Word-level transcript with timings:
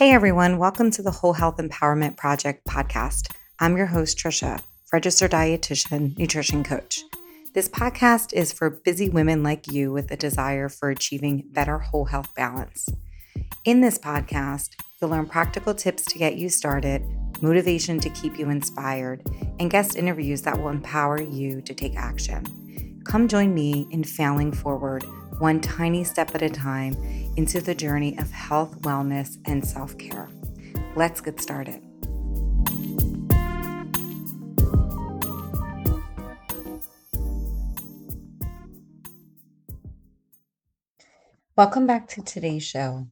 Hey 0.00 0.12
everyone, 0.12 0.56
welcome 0.56 0.90
to 0.92 1.02
the 1.02 1.10
Whole 1.10 1.34
Health 1.34 1.58
Empowerment 1.58 2.16
Project 2.16 2.64
podcast. 2.66 3.30
I'm 3.58 3.76
your 3.76 3.84
host, 3.84 4.16
Tricia, 4.16 4.58
registered 4.94 5.32
dietitian, 5.32 6.16
nutrition 6.16 6.64
coach. 6.64 7.02
This 7.52 7.68
podcast 7.68 8.32
is 8.32 8.50
for 8.50 8.70
busy 8.70 9.10
women 9.10 9.42
like 9.42 9.70
you 9.70 9.92
with 9.92 10.10
a 10.10 10.16
desire 10.16 10.70
for 10.70 10.88
achieving 10.88 11.44
better 11.52 11.78
whole 11.78 12.06
health 12.06 12.34
balance. 12.34 12.88
In 13.66 13.82
this 13.82 13.98
podcast, 13.98 14.70
you'll 14.98 15.10
learn 15.10 15.26
practical 15.26 15.74
tips 15.74 16.06
to 16.06 16.18
get 16.18 16.36
you 16.36 16.48
started, 16.48 17.02
motivation 17.42 18.00
to 18.00 18.08
keep 18.08 18.38
you 18.38 18.48
inspired, 18.48 19.20
and 19.58 19.70
guest 19.70 19.96
interviews 19.96 20.40
that 20.40 20.58
will 20.58 20.70
empower 20.70 21.20
you 21.20 21.60
to 21.60 21.74
take 21.74 21.94
action. 21.96 23.02
Come 23.04 23.28
join 23.28 23.52
me 23.52 23.86
in 23.90 24.04
failing 24.04 24.50
forward 24.50 25.04
one 25.40 25.58
tiny 25.58 26.04
step 26.04 26.34
at 26.34 26.42
a 26.42 26.50
time 26.50 26.94
into 27.36 27.62
the 27.62 27.74
journey 27.74 28.16
of 28.18 28.30
health, 28.30 28.78
wellness, 28.82 29.38
and 29.46 29.66
self 29.66 29.96
care. 29.96 30.28
Let's 30.96 31.22
get 31.22 31.40
started. 31.40 31.82
Welcome 41.56 41.86
back 41.86 42.06
to 42.08 42.22
today's 42.22 42.62
show. 42.62 43.06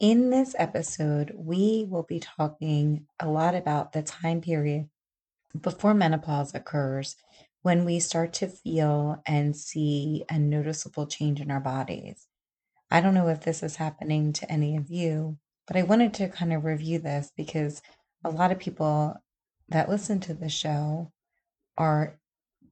In 0.00 0.30
this 0.30 0.54
episode, 0.58 1.32
we 1.36 1.86
will 1.88 2.04
be 2.04 2.18
talking 2.18 3.06
a 3.20 3.28
lot 3.28 3.54
about 3.54 3.92
the 3.92 4.02
time 4.02 4.40
period 4.40 4.88
before 5.60 5.92
menopause 5.92 6.54
occurs 6.54 7.16
when 7.68 7.84
we 7.84 8.00
start 8.00 8.32
to 8.32 8.48
feel 8.48 9.22
and 9.26 9.54
see 9.54 10.24
a 10.30 10.38
noticeable 10.38 11.06
change 11.06 11.38
in 11.38 11.50
our 11.50 11.60
bodies. 11.60 12.26
I 12.90 13.02
don't 13.02 13.12
know 13.12 13.28
if 13.28 13.42
this 13.42 13.62
is 13.62 13.76
happening 13.76 14.32
to 14.32 14.50
any 14.50 14.74
of 14.78 14.88
you, 14.88 15.36
but 15.66 15.76
I 15.76 15.82
wanted 15.82 16.14
to 16.14 16.30
kind 16.30 16.54
of 16.54 16.64
review 16.64 16.98
this 16.98 17.30
because 17.36 17.82
a 18.24 18.30
lot 18.30 18.52
of 18.52 18.58
people 18.58 19.16
that 19.68 19.90
listen 19.90 20.18
to 20.20 20.32
the 20.32 20.48
show 20.48 21.12
are 21.76 22.18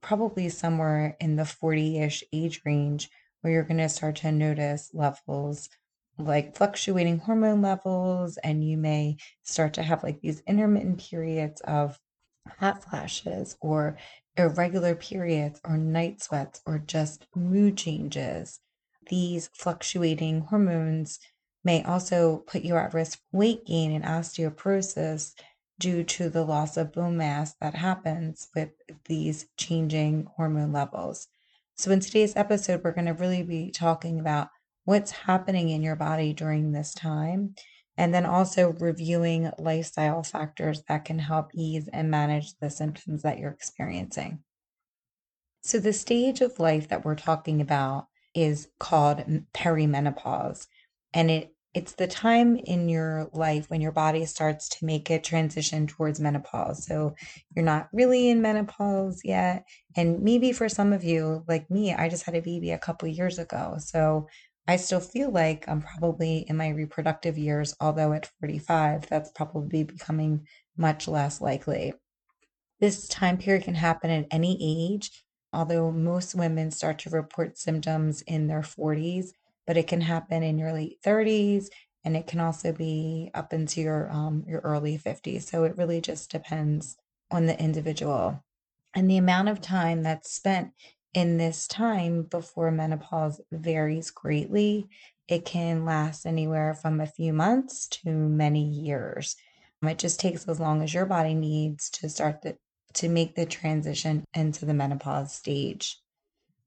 probably 0.01 0.49
somewhere 0.49 1.15
in 1.19 1.35
the 1.35 1.45
40 1.45 1.99
ish 1.99 2.23
age 2.33 2.61
range 2.65 3.07
where 3.41 3.53
you're 3.53 3.61
going 3.61 3.77
to 3.77 3.89
start 3.89 4.15
to 4.15 4.31
notice 4.31 4.89
levels 4.95 5.69
like 6.17 6.57
fluctuating 6.57 7.19
hormone 7.19 7.61
levels, 7.61 8.37
and 8.37 8.67
you 8.67 8.77
may 8.77 9.17
start 9.43 9.75
to 9.75 9.83
have 9.83 10.01
like 10.01 10.21
these 10.21 10.41
intermittent 10.47 11.07
periods 11.07 11.61
of 11.61 11.99
hot 12.57 12.83
flashes 12.83 13.55
or 13.61 13.99
irregular 14.37 14.95
periods 14.95 15.59
or 15.63 15.77
night 15.77 16.21
sweats 16.21 16.61
or 16.65 16.79
just 16.79 17.25
mood 17.35 17.77
changes. 17.77 18.59
These 19.09 19.49
fluctuating 19.53 20.41
hormones 20.41 21.19
may 21.63 21.83
also 21.83 22.43
put 22.47 22.63
you 22.63 22.75
at 22.75 22.93
risk 22.93 23.19
for 23.19 23.37
weight 23.37 23.65
gain 23.65 23.91
and 23.91 24.05
osteoporosis 24.05 25.33
due 25.79 26.03
to 26.03 26.29
the 26.29 26.43
loss 26.43 26.77
of 26.77 26.93
bone 26.93 27.17
mass 27.17 27.55
that 27.61 27.75
happens 27.75 28.47
with 28.55 28.69
these 29.05 29.47
changing 29.57 30.27
hormone 30.35 30.71
levels. 30.71 31.27
So, 31.75 31.91
in 31.91 31.99
today's 31.99 32.35
episode, 32.35 32.83
we're 32.83 32.93
going 32.93 33.05
to 33.05 33.13
really 33.13 33.43
be 33.43 33.71
talking 33.71 34.19
about 34.19 34.49
what's 34.85 35.11
happening 35.11 35.69
in 35.69 35.83
your 35.83 35.95
body 35.95 36.33
during 36.33 36.71
this 36.71 36.93
time 36.93 37.53
and 37.97 38.13
then 38.13 38.25
also 38.25 38.73
reviewing 38.73 39.51
lifestyle 39.57 40.23
factors 40.23 40.83
that 40.87 41.05
can 41.05 41.19
help 41.19 41.49
ease 41.53 41.89
and 41.91 42.11
manage 42.11 42.57
the 42.59 42.69
symptoms 42.69 43.23
that 43.23 43.39
you're 43.39 43.51
experiencing. 43.51 44.39
So, 45.63 45.79
the 45.79 45.93
stage 45.93 46.41
of 46.41 46.59
life 46.59 46.87
that 46.89 47.03
we're 47.03 47.15
talking 47.15 47.59
about 47.59 48.07
is 48.33 48.69
called 48.79 49.23
perimenopause, 49.53 50.67
and 51.13 51.31
it 51.31 51.53
it's 51.77 51.93
the 51.93 52.07
time 52.07 52.55
in 52.55 52.89
your 52.89 53.29
life 53.33 53.69
when 53.69 53.81
your 53.81 53.91
body 53.91 54.25
starts 54.25 54.67
to 54.67 54.85
make 54.85 55.11
a 55.11 55.19
transition 55.19 55.85
towards 55.85 56.19
menopause. 56.19 56.87
So 56.87 57.13
you're 57.55 57.63
not 57.63 57.87
really 57.93 58.31
in 58.31 58.41
menopause 58.41 59.21
yet. 59.23 59.63
And 59.95 60.23
maybe 60.23 60.53
for 60.53 60.69
some 60.69 60.91
of 60.91 61.03
you, 61.03 61.43
like 61.47 61.69
me, 61.69 61.93
I 61.93 62.09
just 62.09 62.23
had 62.23 62.33
a 62.33 62.41
baby 62.41 62.71
a 62.71 62.79
couple 62.79 63.07
years 63.07 63.37
ago. 63.37 63.75
So 63.77 64.27
I 64.67 64.75
still 64.75 64.99
feel 64.99 65.31
like 65.31 65.67
I'm 65.67 65.81
probably 65.81 66.39
in 66.39 66.57
my 66.57 66.69
reproductive 66.69 67.37
years, 67.37 67.73
although 67.79 68.11
at 68.13 68.29
45, 68.39 69.07
that's 69.07 69.31
probably 69.31 69.83
becoming 69.83 70.45
much 70.75 71.07
less 71.07 71.39
likely. 71.39 71.93
This 72.79 73.07
time 73.07 73.37
period 73.37 73.63
can 73.63 73.75
happen 73.75 74.11
at 74.11 74.27
any 74.29 74.57
age, 74.61 75.23
although 75.53 75.91
most 75.91 76.35
women 76.35 76.69
start 76.71 76.99
to 76.99 77.09
report 77.09 77.57
symptoms 77.57 78.21
in 78.23 78.47
their 78.47 78.61
40s, 78.61 79.31
but 79.65 79.77
it 79.77 79.87
can 79.87 80.01
happen 80.01 80.43
in 80.43 80.57
your 80.57 80.73
late 80.73 80.99
30s 81.03 81.69
and 82.03 82.15
it 82.15 82.27
can 82.27 82.39
also 82.39 82.71
be 82.71 83.31
up 83.33 83.53
into 83.53 83.81
your 83.81 84.09
um, 84.11 84.43
your 84.47 84.61
early 84.61 84.97
50s. 84.97 85.41
So 85.47 85.63
it 85.63 85.77
really 85.77 85.99
just 86.01 86.31
depends 86.31 86.95
on 87.31 87.47
the 87.47 87.59
individual. 87.59 88.43
And 88.93 89.09
the 89.09 89.17
amount 89.17 89.49
of 89.49 89.59
time 89.61 90.03
that's 90.03 90.31
spent 90.31 90.71
in 91.17 91.37
this 91.37 91.65
time 91.65 92.21
before 92.21 92.69
menopause 92.69 93.41
varies 93.51 94.11
greatly. 94.11 94.87
It 95.27 95.45
can 95.45 95.83
last 95.83 96.27
anywhere 96.27 96.75
from 96.75 97.01
a 97.01 97.07
few 97.07 97.33
months 97.33 97.87
to 98.03 98.11
many 98.11 98.63
years. 98.63 99.35
Um, 99.81 99.89
it 99.89 99.97
just 99.97 100.19
takes 100.19 100.47
as 100.47 100.59
long 100.59 100.83
as 100.83 100.93
your 100.93 101.07
body 101.07 101.33
needs 101.33 101.89
to 101.89 102.07
start 102.07 102.43
the, 102.43 102.55
to 102.93 103.09
make 103.09 103.33
the 103.33 103.47
transition 103.47 104.25
into 104.35 104.65
the 104.65 104.75
menopause 104.75 105.33
stage. 105.33 105.99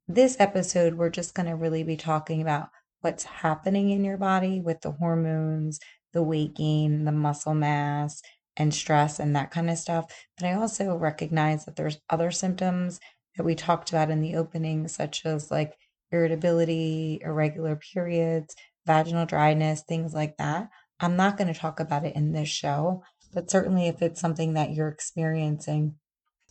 This 0.09 0.37
episode, 0.41 0.95
we're 0.95 1.11
just 1.11 1.33
going 1.33 1.47
to 1.47 1.55
really 1.55 1.85
be 1.85 1.97
talking 1.97 2.43
about 2.43 2.71
what's 3.03 3.23
happening 3.23 3.91
in 3.91 4.03
your 4.03 4.19
body 4.19 4.61
with 4.61 4.81
the 4.81 4.91
hormones, 4.91 5.79
the 6.13 6.25
weight 6.25 6.57
gain, 6.57 7.05
the 7.05 7.13
muscle 7.13 7.55
mass, 7.55 8.21
and 8.57 8.75
stress, 8.75 9.21
and 9.21 9.37
that 9.37 9.53
kind 9.53 9.71
of 9.71 9.79
stuff. 9.79 10.13
But 10.37 10.49
I 10.49 10.55
also 10.55 10.97
recognize 10.97 11.67
that 11.67 11.77
there's 11.77 12.01
other 12.11 12.33
symptoms 12.33 12.99
that 13.37 13.45
we 13.45 13.55
talked 13.55 13.91
about 13.91 14.11
in 14.11 14.21
the 14.21 14.37
opening, 14.37 14.89
such 14.89 15.25
as 15.25 15.51
like 15.51 15.77
irritability, 16.13 17.21
irregular 17.23 17.77
periods, 17.77 18.55
vaginal 18.87 19.27
dryness, 19.27 19.83
things 19.83 20.15
like 20.15 20.37
that. 20.39 20.69
I'm 20.99 21.17
not 21.17 21.37
going 21.37 21.53
to 21.53 21.59
talk 21.59 21.81
about 21.81 22.05
it 22.05 22.17
in 22.17 22.33
this 22.33 22.49
show, 22.49 23.03
but 23.33 23.51
certainly 23.51 23.89
if 23.89 24.03
it's 24.03 24.21
something 24.21 24.55
that 24.55 24.73
you're 24.73 24.89
experiencing, 24.89 25.95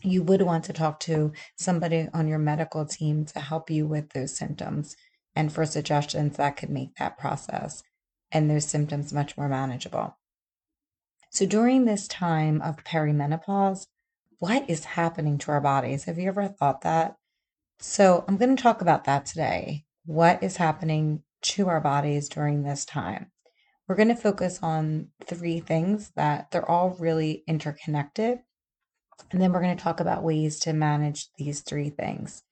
you 0.01 0.23
would 0.23 0.41
want 0.41 0.63
to 0.65 0.73
talk 0.73 0.99
to 1.01 1.33
somebody 1.57 2.07
on 2.13 2.27
your 2.27 2.39
medical 2.39 2.85
team 2.85 3.25
to 3.25 3.39
help 3.39 3.69
you 3.69 3.85
with 3.85 4.09
those 4.11 4.37
symptoms 4.37 4.95
and 5.35 5.51
for 5.51 5.65
suggestions 5.65 6.37
that 6.37 6.57
could 6.57 6.69
make 6.69 6.95
that 6.95 7.17
process 7.17 7.83
and 8.31 8.49
those 8.49 8.65
symptoms 8.65 9.13
much 9.13 9.37
more 9.37 9.49
manageable. 9.49 10.17
So 11.31 11.45
during 11.45 11.85
this 11.85 12.07
time 12.07 12.61
of 12.61 12.83
perimenopause, 12.83 13.85
what 14.39 14.69
is 14.69 14.85
happening 14.85 15.37
to 15.37 15.51
our 15.51 15.61
bodies? 15.61 16.05
Have 16.05 16.17
you 16.17 16.29
ever 16.29 16.47
thought 16.47 16.81
that? 16.81 17.15
So, 17.79 18.23
I'm 18.27 18.37
going 18.37 18.55
to 18.55 18.61
talk 18.61 18.81
about 18.81 19.03
that 19.03 19.25
today. 19.25 19.85
What 20.05 20.41
is 20.41 20.57
happening 20.57 21.23
to 21.41 21.67
our 21.67 21.79
bodies 21.79 22.27
during 22.29 22.63
this 22.63 22.85
time? 22.85 23.31
We're 23.87 23.95
going 23.95 24.09
to 24.09 24.15
focus 24.15 24.59
on 24.61 25.09
three 25.25 25.59
things 25.59 26.11
that 26.15 26.51
they're 26.51 26.69
all 26.69 26.91
really 26.91 27.43
interconnected. 27.47 28.39
And 29.31 29.41
then 29.41 29.51
we're 29.51 29.61
going 29.61 29.75
to 29.75 29.83
talk 29.83 29.99
about 29.99 30.23
ways 30.23 30.59
to 30.61 30.73
manage 30.73 31.27
these 31.37 31.61
three 31.61 31.89
things. 31.89 32.43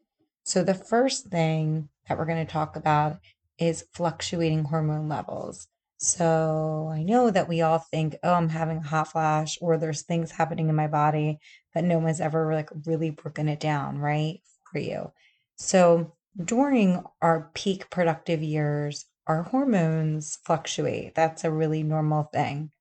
So, 0.44 0.64
the 0.64 0.74
first 0.74 1.28
thing 1.28 1.90
that 2.08 2.18
we're 2.18 2.25
going 2.25 2.46
to 2.46 2.52
talk 2.52 2.75
about 2.75 3.19
is 3.58 3.86
fluctuating 3.94 4.66
hormone 4.66 5.08
levels. 5.08 5.68
So 6.00 6.90
I 6.94 7.02
know 7.02 7.31
that 7.31 7.50
we 7.50 7.62
all 7.62 7.80
think, 7.80 8.18
oh, 8.24 8.34
I'm 8.34 8.50
having 8.50 8.78
a 8.78 8.88
hot 8.88 9.12
flash 9.12 9.58
or 9.62 9.78
there's 9.78 10.04
things 10.04 10.31
happening 10.31 10.69
in 10.69 10.75
my 10.75 10.88
body, 10.88 11.40
but 11.78 11.84
no 11.84 12.00
one's 12.00 12.20
ever 12.20 12.56
like 12.56 12.72
really 12.88 13.12
broken 13.12 13.48
it 13.48 13.60
down, 13.60 14.00
right? 14.00 14.40
For 14.72 14.80
you. 14.80 15.12
So 15.58 16.16
during 16.44 17.04
our 17.22 17.52
peak 17.54 17.92
productive 17.92 18.42
years, 18.42 19.06
our 19.28 19.44
hormones 19.44 20.40
fluctuate. 20.44 21.14
That's 21.14 21.44
a 21.44 21.51
really 21.51 21.84
normal 21.84 22.31
thing. 22.34 22.72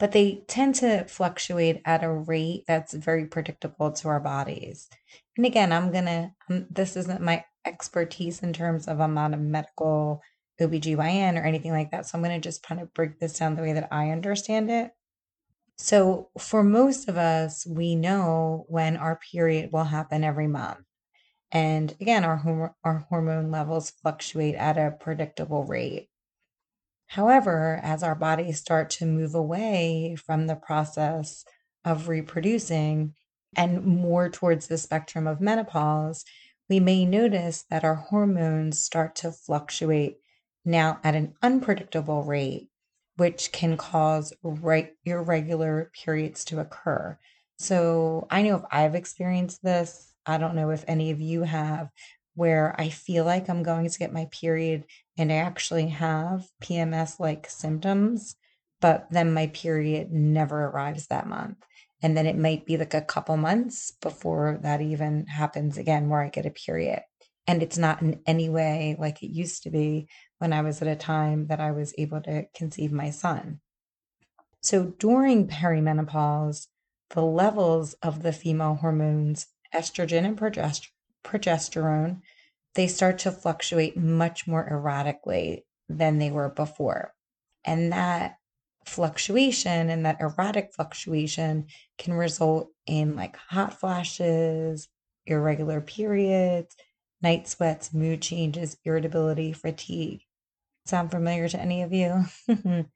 But 0.00 0.10
they 0.10 0.42
tend 0.48 0.74
to 0.76 1.04
fluctuate 1.04 1.80
at 1.84 2.02
a 2.02 2.10
rate 2.10 2.64
that's 2.66 2.92
very 2.92 3.26
predictable 3.26 3.92
to 3.92 4.08
our 4.08 4.18
bodies. 4.18 4.88
And 5.36 5.46
again, 5.46 5.72
I'm 5.72 5.92
going 5.92 6.06
to, 6.06 6.32
um, 6.50 6.66
this 6.68 6.96
isn't 6.96 7.20
my 7.20 7.44
expertise 7.64 8.42
in 8.42 8.52
terms 8.52 8.88
of 8.88 9.00
I'm 9.00 9.14
not 9.14 9.32
a 9.32 9.36
medical 9.36 10.20
OBGYN 10.60 11.40
or 11.40 11.44
anything 11.44 11.70
like 11.70 11.92
that. 11.92 12.06
So 12.06 12.18
I'm 12.18 12.24
going 12.24 12.34
to 12.34 12.48
just 12.48 12.64
kind 12.64 12.80
of 12.80 12.92
break 12.94 13.20
this 13.20 13.38
down 13.38 13.54
the 13.54 13.62
way 13.62 13.74
that 13.74 13.92
I 13.92 14.10
understand 14.10 14.72
it. 14.72 14.90
So 15.76 16.30
for 16.38 16.62
most 16.62 17.08
of 17.08 17.16
us, 17.16 17.66
we 17.66 17.96
know 17.96 18.64
when 18.68 18.96
our 18.96 19.18
period 19.32 19.70
will 19.72 19.84
happen 19.84 20.24
every 20.24 20.46
month. 20.46 20.84
And 21.50 21.94
again, 22.00 22.24
our, 22.24 22.74
our 22.84 23.06
hormone 23.08 23.50
levels 23.50 23.90
fluctuate 23.90 24.54
at 24.54 24.76
a 24.76 24.96
predictable 24.98 25.64
rate. 25.64 26.08
However, 27.06 27.78
as 27.82 28.02
our 28.02 28.14
bodies 28.14 28.58
start 28.58 28.90
to 28.90 29.06
move 29.06 29.34
away 29.34 30.16
from 30.16 30.46
the 30.46 30.56
process 30.56 31.44
of 31.84 32.08
reproducing 32.08 33.14
and 33.56 33.84
more 33.84 34.28
towards 34.28 34.66
the 34.66 34.78
spectrum 34.78 35.26
of 35.26 35.40
menopause, 35.40 36.24
we 36.68 36.80
may 36.80 37.04
notice 37.04 37.64
that 37.70 37.84
our 37.84 37.94
hormones 37.94 38.80
start 38.80 39.14
to 39.16 39.30
fluctuate 39.30 40.16
now 40.64 40.98
at 41.04 41.14
an 41.14 41.34
unpredictable 41.42 42.24
rate 42.24 42.68
which 43.16 43.52
can 43.52 43.76
cause 43.76 44.32
right 44.42 44.92
irregular 45.04 45.90
periods 45.94 46.44
to 46.46 46.60
occur. 46.60 47.18
So 47.58 48.26
I 48.30 48.42
know 48.42 48.56
if 48.56 48.62
I've 48.70 48.94
experienced 48.94 49.62
this, 49.62 50.12
I 50.26 50.38
don't 50.38 50.56
know 50.56 50.70
if 50.70 50.84
any 50.88 51.10
of 51.10 51.20
you 51.20 51.42
have, 51.42 51.90
where 52.34 52.74
I 52.78 52.88
feel 52.88 53.24
like 53.24 53.48
I'm 53.48 53.62
going 53.62 53.88
to 53.88 53.98
get 53.98 54.12
my 54.12 54.26
period 54.32 54.84
and 55.16 55.32
I 55.32 55.36
actually 55.36 55.88
have 55.88 56.48
PMS 56.62 57.20
like 57.20 57.48
symptoms, 57.48 58.36
but 58.80 59.06
then 59.10 59.32
my 59.32 59.46
period 59.48 60.12
never 60.12 60.64
arrives 60.64 61.06
that 61.06 61.28
month. 61.28 61.58
And 62.02 62.16
then 62.16 62.26
it 62.26 62.36
might 62.36 62.66
be 62.66 62.76
like 62.76 62.92
a 62.92 63.00
couple 63.00 63.36
months 63.36 63.92
before 64.02 64.58
that 64.62 64.80
even 64.82 65.26
happens 65.26 65.78
again, 65.78 66.08
where 66.08 66.20
I 66.20 66.28
get 66.28 66.44
a 66.44 66.50
period. 66.50 67.02
And 67.46 67.62
it's 67.62 67.78
not 67.78 68.02
in 68.02 68.20
any 68.26 68.48
way 68.48 68.96
like 68.98 69.22
it 69.22 69.30
used 69.30 69.62
to 69.62 69.70
be 69.70 70.08
when 70.38 70.52
I 70.52 70.60
was 70.60 70.82
at 70.82 70.88
a 70.88 70.96
time 70.96 71.46
that 71.46 71.60
I 71.60 71.70
was 71.70 71.94
able 71.98 72.20
to 72.22 72.46
conceive 72.54 72.92
my 72.92 73.10
son. 73.10 73.60
So 74.60 74.94
during 74.98 75.46
perimenopause, 75.48 76.68
the 77.10 77.22
levels 77.22 77.94
of 78.02 78.22
the 78.22 78.32
female 78.32 78.74
hormones, 78.76 79.46
estrogen 79.74 80.24
and 80.24 80.38
progesterone, 81.22 82.20
they 82.74 82.86
start 82.86 83.18
to 83.20 83.30
fluctuate 83.30 83.96
much 83.96 84.46
more 84.46 84.68
erratically 84.68 85.64
than 85.88 86.18
they 86.18 86.30
were 86.30 86.48
before. 86.48 87.14
And 87.64 87.92
that 87.92 88.36
fluctuation 88.84 89.90
and 89.90 90.04
that 90.04 90.20
erratic 90.20 90.72
fluctuation 90.74 91.66
can 91.98 92.14
result 92.14 92.70
in 92.86 93.16
like 93.16 93.36
hot 93.36 93.78
flashes, 93.78 94.88
irregular 95.26 95.80
periods, 95.80 96.74
night 97.24 97.48
sweats, 97.48 97.92
mood 97.92 98.22
changes, 98.22 98.76
irritability, 98.84 99.52
fatigue. 99.52 100.20
Sound 100.86 101.10
familiar 101.10 101.48
to 101.48 101.60
any 101.60 101.82
of 101.82 101.92
you? 101.92 102.26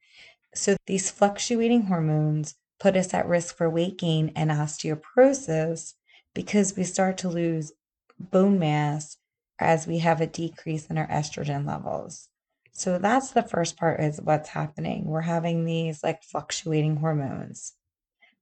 so, 0.55 0.77
these 0.85 1.11
fluctuating 1.11 1.83
hormones 1.83 2.55
put 2.79 2.95
us 2.95 3.13
at 3.13 3.27
risk 3.27 3.57
for 3.57 3.69
weight 3.69 3.97
gain 3.97 4.31
and 4.35 4.51
osteoporosis 4.51 5.95
because 6.33 6.77
we 6.77 6.83
start 6.85 7.17
to 7.17 7.29
lose 7.29 7.73
bone 8.17 8.57
mass 8.59 9.17
as 9.59 9.87
we 9.87 9.97
have 9.97 10.21
a 10.21 10.27
decrease 10.27 10.85
in 10.87 10.97
our 10.97 11.07
estrogen 11.07 11.67
levels. 11.67 12.29
So 12.71 12.97
that's 12.97 13.31
the 13.31 13.43
first 13.43 13.75
part 13.77 13.99
is 13.99 14.21
what's 14.21 14.49
happening. 14.49 15.05
We're 15.05 15.21
having 15.21 15.65
these 15.65 16.01
like 16.01 16.23
fluctuating 16.23 16.97
hormones. 16.97 17.73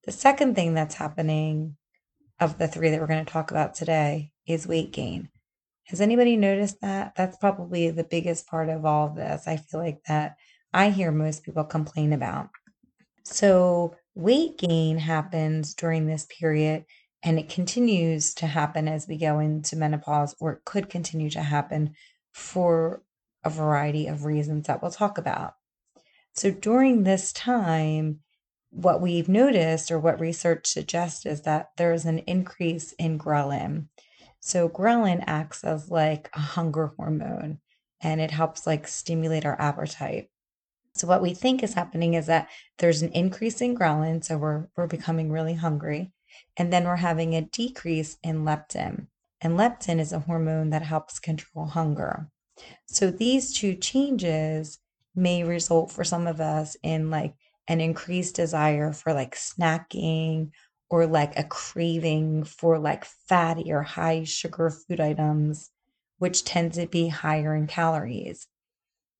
The 0.03 0.11
second 0.11 0.53
thing 0.53 0.75
that's 0.75 0.95
happening 0.95 1.77
of 2.39 2.59
the 2.59 2.67
three 2.67 2.91
that 2.91 2.99
we're 2.99 3.07
going 3.07 3.25
to 3.25 3.31
talk 3.31 3.49
about 3.49 3.73
today 3.73 4.31
is 4.45 4.67
weight 4.67 4.91
gain. 4.91 5.29
Has 5.87 6.01
anybody 6.01 6.35
noticed 6.37 6.81
that? 6.81 7.13
That's 7.15 7.37
probably 7.37 7.89
the 7.89 8.03
biggest 8.03 8.47
part 8.47 8.69
of 8.69 8.85
all 8.85 9.07
of 9.07 9.15
this. 9.15 9.47
I 9.47 9.57
feel 9.57 9.79
like 9.79 10.03
that 10.07 10.35
I 10.73 10.89
hear 10.89 11.11
most 11.11 11.43
people 11.43 11.63
complain 11.63 12.13
about. 12.13 12.49
So, 13.23 13.95
weight 14.15 14.57
gain 14.57 14.97
happens 14.97 15.73
during 15.73 16.07
this 16.07 16.27
period 16.39 16.85
and 17.23 17.39
it 17.39 17.49
continues 17.49 18.33
to 18.35 18.47
happen 18.47 18.87
as 18.87 19.07
we 19.07 19.17
go 19.17 19.39
into 19.39 19.75
menopause, 19.75 20.35
or 20.39 20.53
it 20.53 20.65
could 20.65 20.89
continue 20.89 21.29
to 21.31 21.41
happen 21.41 21.95
for 22.31 23.01
a 23.43 23.49
variety 23.49 24.07
of 24.07 24.25
reasons 24.25 24.67
that 24.67 24.81
we'll 24.81 24.91
talk 24.91 25.17
about. 25.17 25.55
So 26.33 26.51
during 26.51 27.03
this 27.03 27.33
time, 27.33 28.19
what 28.69 29.01
we've 29.01 29.29
noticed 29.29 29.89
or 29.89 29.97
what 29.97 30.19
research 30.19 30.67
suggests 30.67 31.25
is 31.25 31.41
that 31.41 31.71
there 31.77 31.93
is 31.93 32.05
an 32.05 32.19
increase 32.19 32.93
in 32.93 33.17
ghrelin. 33.17 33.87
So 34.47 34.69
ghrelin 34.69 35.25
acts 35.27 35.65
as 35.65 35.91
like 35.91 36.29
a 36.33 36.39
hunger 36.39 36.93
hormone 36.95 37.59
and 37.99 38.21
it 38.21 38.31
helps 38.31 38.65
like 38.65 38.87
stimulate 38.87 39.45
our 39.45 39.59
appetite. 39.59 40.29
So 40.95 41.05
what 41.05 41.21
we 41.21 41.33
think 41.33 41.61
is 41.61 41.73
happening 41.73 42.13
is 42.13 42.27
that 42.27 42.47
there's 42.77 43.01
an 43.01 43.11
increase 43.11 43.59
in 43.59 43.75
ghrelin, 43.75 44.23
so 44.23 44.37
we're 44.37 44.69
we're 44.77 44.87
becoming 44.87 45.33
really 45.33 45.55
hungry, 45.55 46.13
and 46.55 46.71
then 46.71 46.85
we're 46.85 46.95
having 46.95 47.35
a 47.35 47.41
decrease 47.41 48.17
in 48.23 48.45
leptin. 48.45 49.07
And 49.41 49.57
leptin 49.59 49.99
is 49.99 50.13
a 50.13 50.19
hormone 50.19 50.69
that 50.69 50.81
helps 50.81 51.19
control 51.19 51.65
hunger. 51.65 52.29
So 52.85 53.11
these 53.11 53.53
two 53.53 53.75
changes 53.75 54.79
may 55.13 55.43
result 55.43 55.91
for 55.91 56.05
some 56.05 56.25
of 56.25 56.39
us 56.39 56.77
in 56.81 57.11
like 57.11 57.33
an 57.67 57.81
increased 57.81 58.37
desire 58.37 58.93
for 58.93 59.13
like 59.13 59.35
snacking 59.35 60.51
or 60.89 61.05
like 61.05 61.37
a 61.37 61.43
craving 61.43 62.43
for 62.43 62.79
like 62.79 63.05
fatty 63.05 63.71
or 63.71 63.81
high 63.81 64.23
sugar 64.23 64.69
food 64.69 64.99
items, 64.99 65.69
which 66.17 66.43
tend 66.43 66.73
to 66.73 66.87
be 66.87 67.07
higher 67.07 67.55
in 67.55 67.67
calories. 67.67 68.47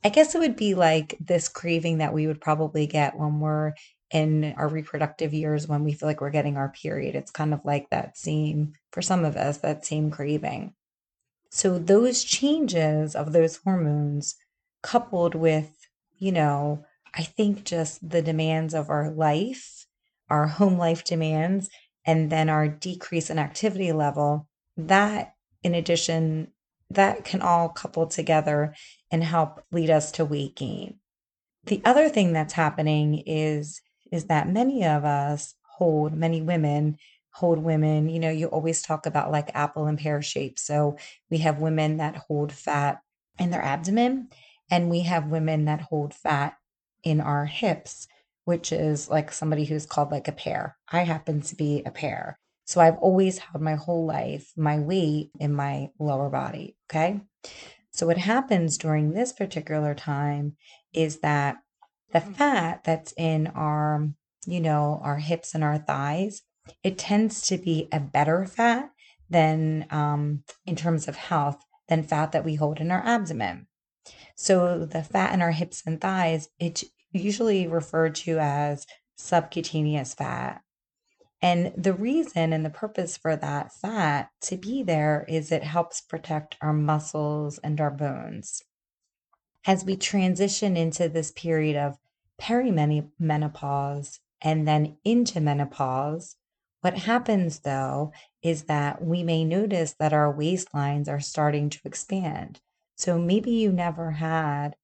I 0.03 0.09
guess 0.09 0.35
it 0.35 0.39
would 0.39 0.55
be 0.55 0.73
like 0.75 1.17
this 1.19 1.49
craving 1.49 1.97
that 1.97 2.13
we 2.13 2.27
would 2.27 2.39
probably 2.39 2.87
get 2.87 3.17
when 3.17 3.39
we're 3.39 3.73
in 4.11 4.53
our 4.55 4.69
reproductive 4.69 5.33
years 5.33 5.67
when 5.67 5.83
we 5.83 5.91
feel 5.91 6.07
like 6.07 6.21
we're 6.21 6.29
getting 6.29 6.55
our 6.55 6.69
period. 6.69 7.15
It's 7.15 7.31
kind 7.31 7.53
of 7.53 7.65
like 7.65 7.89
that 7.89 8.17
same, 8.17 8.73
for 8.91 9.01
some 9.01 9.25
of 9.25 9.35
us, 9.35 9.57
that 9.57 9.85
same 9.85 10.09
craving. 10.11 10.73
So 11.49 11.77
those 11.77 12.23
changes 12.23 13.15
of 13.15 13.33
those 13.33 13.57
hormones, 13.57 14.35
coupled 14.81 15.35
with, 15.35 15.75
you 16.17 16.31
know, 16.31 16.85
I 17.13 17.23
think 17.23 17.63
just 17.63 18.07
the 18.07 18.21
demands 18.21 18.73
of 18.73 18.89
our 18.89 19.09
life, 19.09 19.76
our 20.29 20.47
home 20.47 20.77
life 20.77 21.03
demands, 21.03 21.69
and 22.05 22.29
then 22.29 22.49
our 22.49 22.67
decrease 22.67 23.29
in 23.29 23.39
activity 23.39 23.91
level, 23.91 24.47
that 24.77 25.33
in 25.63 25.75
addition, 25.75 26.51
that 26.89 27.25
can 27.25 27.41
all 27.41 27.69
couple 27.69 28.07
together 28.07 28.73
and 29.11 29.23
help 29.23 29.61
lead 29.71 29.89
us 29.89 30.11
to 30.13 30.25
weight 30.25 30.55
gain. 30.55 30.99
The 31.65 31.81
other 31.83 32.07
thing 32.07 32.33
that's 32.33 32.53
happening 32.53 33.23
is 33.25 33.81
is 34.09 34.25
that 34.25 34.47
many 34.47 34.85
of 34.85 35.03
us 35.03 35.55
hold 35.63 36.13
many 36.13 36.41
women 36.41 36.97
hold 37.37 37.59
women. 37.59 38.09
You 38.09 38.19
know, 38.19 38.31
you 38.31 38.47
always 38.47 38.81
talk 38.81 39.05
about 39.05 39.31
like 39.31 39.51
apple 39.53 39.85
and 39.85 39.99
pear 39.99 40.23
shape. 40.23 40.57
So 40.57 40.97
we 41.29 41.37
have 41.39 41.59
women 41.59 41.97
that 41.97 42.15
hold 42.15 42.51
fat 42.51 43.01
in 43.37 43.51
their 43.51 43.61
abdomen, 43.61 44.29
and 44.71 44.89
we 44.89 45.01
have 45.01 45.27
women 45.27 45.65
that 45.65 45.81
hold 45.81 46.15
fat 46.15 46.57
in 47.03 47.21
our 47.21 47.45
hips, 47.45 48.07
which 48.47 48.71
is 48.71 49.09
like 49.09 49.29
somebody 49.29 49.65
who's 49.65 49.85
called 49.85 50.09
like 50.09 50.29
a 50.29 50.31
pear. 50.31 50.77
I 50.89 51.01
happen 51.01 51.41
to 51.41 51.55
be 51.55 51.83
a 51.85 51.91
pear. 51.91 52.39
So 52.63 52.79
I've 52.79 52.97
always 52.99 53.39
had 53.39 53.61
my 53.61 53.75
whole 53.75 54.05
life 54.05 54.53
my 54.55 54.79
weight 54.79 55.31
in 55.37 55.53
my 55.53 55.89
lower 55.99 56.29
body. 56.29 56.77
Okay. 56.89 57.19
So 57.91 58.07
what 58.07 58.17
happens 58.17 58.77
during 58.77 59.11
this 59.11 59.33
particular 59.33 59.93
time 59.93 60.55
is 60.93 61.19
that 61.19 61.57
the 62.13 62.21
fat 62.21 62.85
that's 62.85 63.13
in 63.17 63.47
our, 63.47 64.07
you 64.45 64.61
know, 64.61 65.01
our 65.03 65.17
hips 65.17 65.53
and 65.53 65.61
our 65.61 65.77
thighs 65.77 66.41
it 66.83 66.97
tends 66.97 67.41
to 67.47 67.57
be 67.57 67.89
a 67.91 67.99
better 67.99 68.45
fat 68.45 68.91
than 69.29 69.87
um, 69.89 70.43
in 70.65 70.77
terms 70.77 71.09
of 71.09 71.17
health 71.17 71.61
than 71.89 72.01
fat 72.01 72.31
that 72.31 72.45
we 72.45 72.55
hold 72.55 72.79
in 72.79 72.91
our 72.91 73.05
abdomen. 73.05 73.67
So 74.35 74.85
the 74.85 75.03
fat 75.03 75.33
in 75.33 75.41
our 75.41 75.51
hips 75.51 75.83
and 75.85 75.99
thighs, 75.99 76.47
it's 76.59 76.85
usually 77.11 77.67
referred 77.67 78.15
to 78.15 78.37
as 78.39 78.85
subcutaneous 79.15 80.13
fat. 80.13 80.61
And 81.41 81.71
the 81.77 81.93
reason 81.93 82.51
and 82.51 82.65
the 82.65 82.69
purpose 82.69 83.15
for 83.15 83.35
that 83.35 83.71
fat 83.71 84.29
to 84.41 84.57
be 84.57 84.81
there 84.81 85.25
is 85.27 85.51
it 85.51 85.63
helps 85.63 86.01
protect 86.01 86.57
our 86.61 86.73
muscles 86.73 87.59
and 87.59 87.79
our 87.79 87.91
bones. 87.91 88.63
As 89.65 89.85
we 89.85 89.95
transition 89.95 90.75
into 90.75 91.09
this 91.09 91.31
period 91.31 91.75
of 91.75 91.97
perimenopause 92.41 94.19
and 94.41 94.67
then 94.67 94.97
into 95.03 95.39
menopause, 95.39 96.37
what 96.81 96.97
happens 96.99 97.59
though 97.59 98.13
is 98.41 98.63
that 98.63 99.03
we 99.03 99.23
may 99.23 99.43
notice 99.43 99.95
that 99.99 100.13
our 100.13 100.33
waistlines 100.33 101.07
are 101.07 101.19
starting 101.19 101.69
to 101.69 101.79
expand. 101.85 102.61
So 102.95 103.19
maybe 103.19 103.51
you 103.51 103.71
never 103.71 104.11
had 104.11 104.75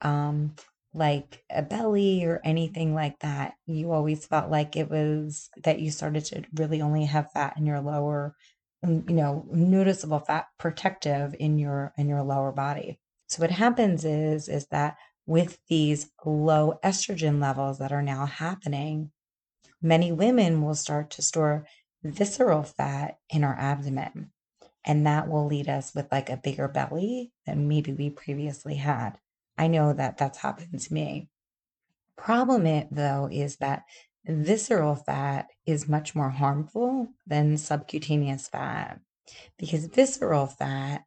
um, 0.00 0.54
like 0.92 1.44
a 1.50 1.62
belly 1.62 2.24
or 2.24 2.40
anything 2.44 2.94
like 2.94 3.18
that. 3.20 3.54
You 3.66 3.92
always 3.92 4.26
felt 4.26 4.50
like 4.50 4.76
it 4.76 4.90
was 4.90 5.48
that 5.62 5.80
you 5.80 5.90
started 5.90 6.24
to 6.26 6.44
really 6.54 6.82
only 6.82 7.04
have 7.04 7.32
fat 7.32 7.56
in 7.56 7.66
your 7.66 7.80
lower, 7.80 8.34
you 8.82 9.04
know, 9.08 9.46
noticeable 9.52 10.18
fat 10.18 10.46
protective 10.58 11.34
in 11.38 11.58
your 11.58 11.92
in 11.96 12.08
your 12.08 12.22
lower 12.22 12.52
body. 12.52 12.98
So 13.28 13.42
what 13.42 13.50
happens 13.50 14.04
is 14.04 14.48
is 14.48 14.66
that 14.68 14.96
with 15.26 15.58
these 15.68 16.10
low 16.24 16.80
estrogen 16.82 17.40
levels 17.40 17.78
that 17.78 17.92
are 17.92 18.02
now 18.02 18.26
happening, 18.26 19.12
many 19.80 20.10
women 20.10 20.62
will 20.62 20.74
start 20.74 21.10
to 21.10 21.22
store 21.22 21.66
visceral 22.02 22.64
fat 22.64 23.18
in 23.28 23.44
our 23.44 23.54
abdomen. 23.54 24.32
And 24.84 25.06
that 25.06 25.28
will 25.28 25.46
lead 25.46 25.68
us 25.68 25.94
with 25.94 26.10
like 26.10 26.30
a 26.30 26.38
bigger 26.38 26.66
belly 26.66 27.32
than 27.46 27.68
maybe 27.68 27.92
we 27.92 28.10
previously 28.10 28.76
had. 28.76 29.18
I 29.60 29.66
know 29.66 29.92
that 29.92 30.16
that's 30.16 30.38
happened 30.38 30.80
to 30.80 30.94
me. 30.94 31.28
Problem 32.16 32.64
it 32.64 32.88
though 32.90 33.28
is 33.30 33.58
that 33.58 33.82
visceral 34.24 34.94
fat 34.94 35.48
is 35.66 35.86
much 35.86 36.14
more 36.14 36.30
harmful 36.30 37.08
than 37.26 37.58
subcutaneous 37.58 38.48
fat 38.48 39.00
because 39.58 39.84
visceral 39.84 40.46
fat 40.46 41.04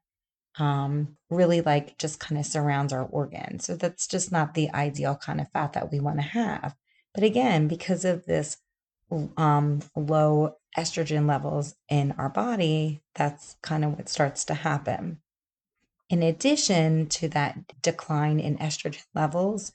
um, 0.60 1.17
really 1.31 1.62
like 1.62 1.98
just 1.98 2.19
kind 2.19 2.38
of 2.38 2.45
surrounds 2.45 2.93
our 2.93 3.05
organs. 3.05 3.65
So 3.65 3.75
that's 3.75 4.05
just 4.05 4.31
not 4.31 4.53
the 4.53 4.72
ideal 4.72 5.15
kind 5.15 5.41
of 5.41 5.50
fat 5.51 5.74
that 5.74 5.91
we 5.91 6.00
want 6.00 6.17
to 6.17 6.27
have. 6.27 6.75
But 7.15 7.24
again, 7.24 7.67
because 7.67 8.05
of 8.05 8.27
this 8.27 8.57
um, 9.36 9.81
low 9.95 10.57
estrogen 10.77 11.27
levels 11.27 11.74
in 11.89 12.13
our 12.19 12.29
body, 12.29 13.01
that's 13.15 13.55
kind 13.63 13.83
of 13.83 13.98
what 13.98 14.10
starts 14.10 14.45
to 14.45 14.53
happen. 14.53 15.22
In 16.13 16.22
addition 16.22 17.08
to 17.08 17.27
that 17.29 17.82
decline 17.82 18.39
in 18.39 18.60
estrogen 18.60 19.03
levels, 19.15 19.72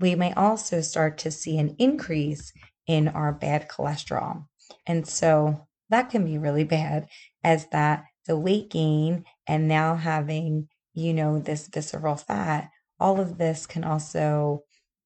we 0.00 0.14
may 0.14 0.32
also 0.32 0.80
start 0.80 1.18
to 1.18 1.30
see 1.30 1.58
an 1.58 1.76
increase 1.78 2.50
in 2.86 3.08
our 3.08 3.30
bad 3.30 3.68
cholesterol. 3.68 4.46
And 4.86 5.06
so 5.06 5.66
that 5.90 6.08
can 6.08 6.24
be 6.24 6.38
really 6.38 6.64
bad 6.64 7.08
as 7.44 7.66
that 7.72 8.06
the 8.24 8.38
weight 8.38 8.70
gain 8.70 9.26
and 9.46 9.68
now 9.68 9.96
having, 9.96 10.68
you 10.94 11.12
know, 11.12 11.38
this 11.38 11.68
visceral 11.68 12.16
fat, 12.16 12.70
all 12.98 13.20
of 13.20 13.36
this 13.36 13.66
can 13.66 13.84
also 13.84 14.62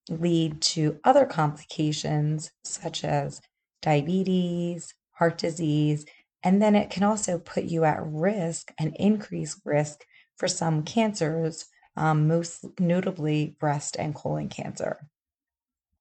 lead 0.08 0.60
to 0.76 1.00
other 1.02 1.26
complications 1.26 2.52
such 2.62 3.02
as 3.02 3.40
diabetes, 3.82 4.94
heart 5.10 5.36
disease, 5.36 6.06
and 6.44 6.62
then 6.62 6.76
it 6.76 6.90
can 6.90 7.02
also 7.02 7.40
put 7.40 7.64
you 7.64 7.82
at 7.82 7.98
risk 8.06 8.72
and 8.78 8.94
increase 9.00 9.60
risk 9.64 10.04
for 10.36 10.48
some 10.48 10.82
cancers, 10.82 11.66
um, 11.96 12.28
most 12.28 12.64
notably 12.78 13.56
breast 13.58 13.96
and 13.98 14.14
colon 14.14 14.48
cancer. 14.48 15.08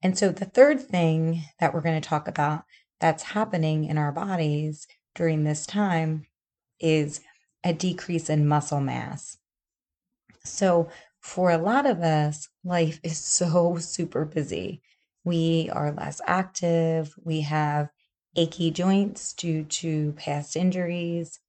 And 0.04 0.18
so, 0.18 0.30
the 0.30 0.46
third 0.46 0.82
thing 0.82 1.46
that 1.60 1.74
we're 1.74 1.82
going 1.82 2.00
to 2.00 2.08
talk 2.08 2.28
about 2.28 2.66
that's 3.00 3.24
happening 3.24 3.86
in 3.86 3.98
our 3.98 4.12
bodies 4.12 4.88
during 5.16 5.44
this 5.44 5.66
time 5.66 6.26
is 6.80 7.22
a 7.64 7.74
decrease 7.74 8.30
in 8.30 8.48
muscle 8.48 8.82
mass. 8.82 9.38
So, 10.44 10.90
for 11.20 11.50
a 11.50 11.58
lot 11.58 11.88
of 11.88 12.02
us, 12.02 12.50
life 12.64 13.00
is 13.04 13.18
so 13.26 13.78
super 13.78 14.26
busy. 14.26 14.82
We 15.24 15.70
are 15.74 15.92
less 15.92 16.22
active, 16.28 17.16
we 17.24 17.42
have 17.42 17.90
achy 18.36 18.70
joints 18.70 19.34
due 19.34 19.64
to 19.64 20.14
past 20.14 20.56
injuries. 20.56 21.40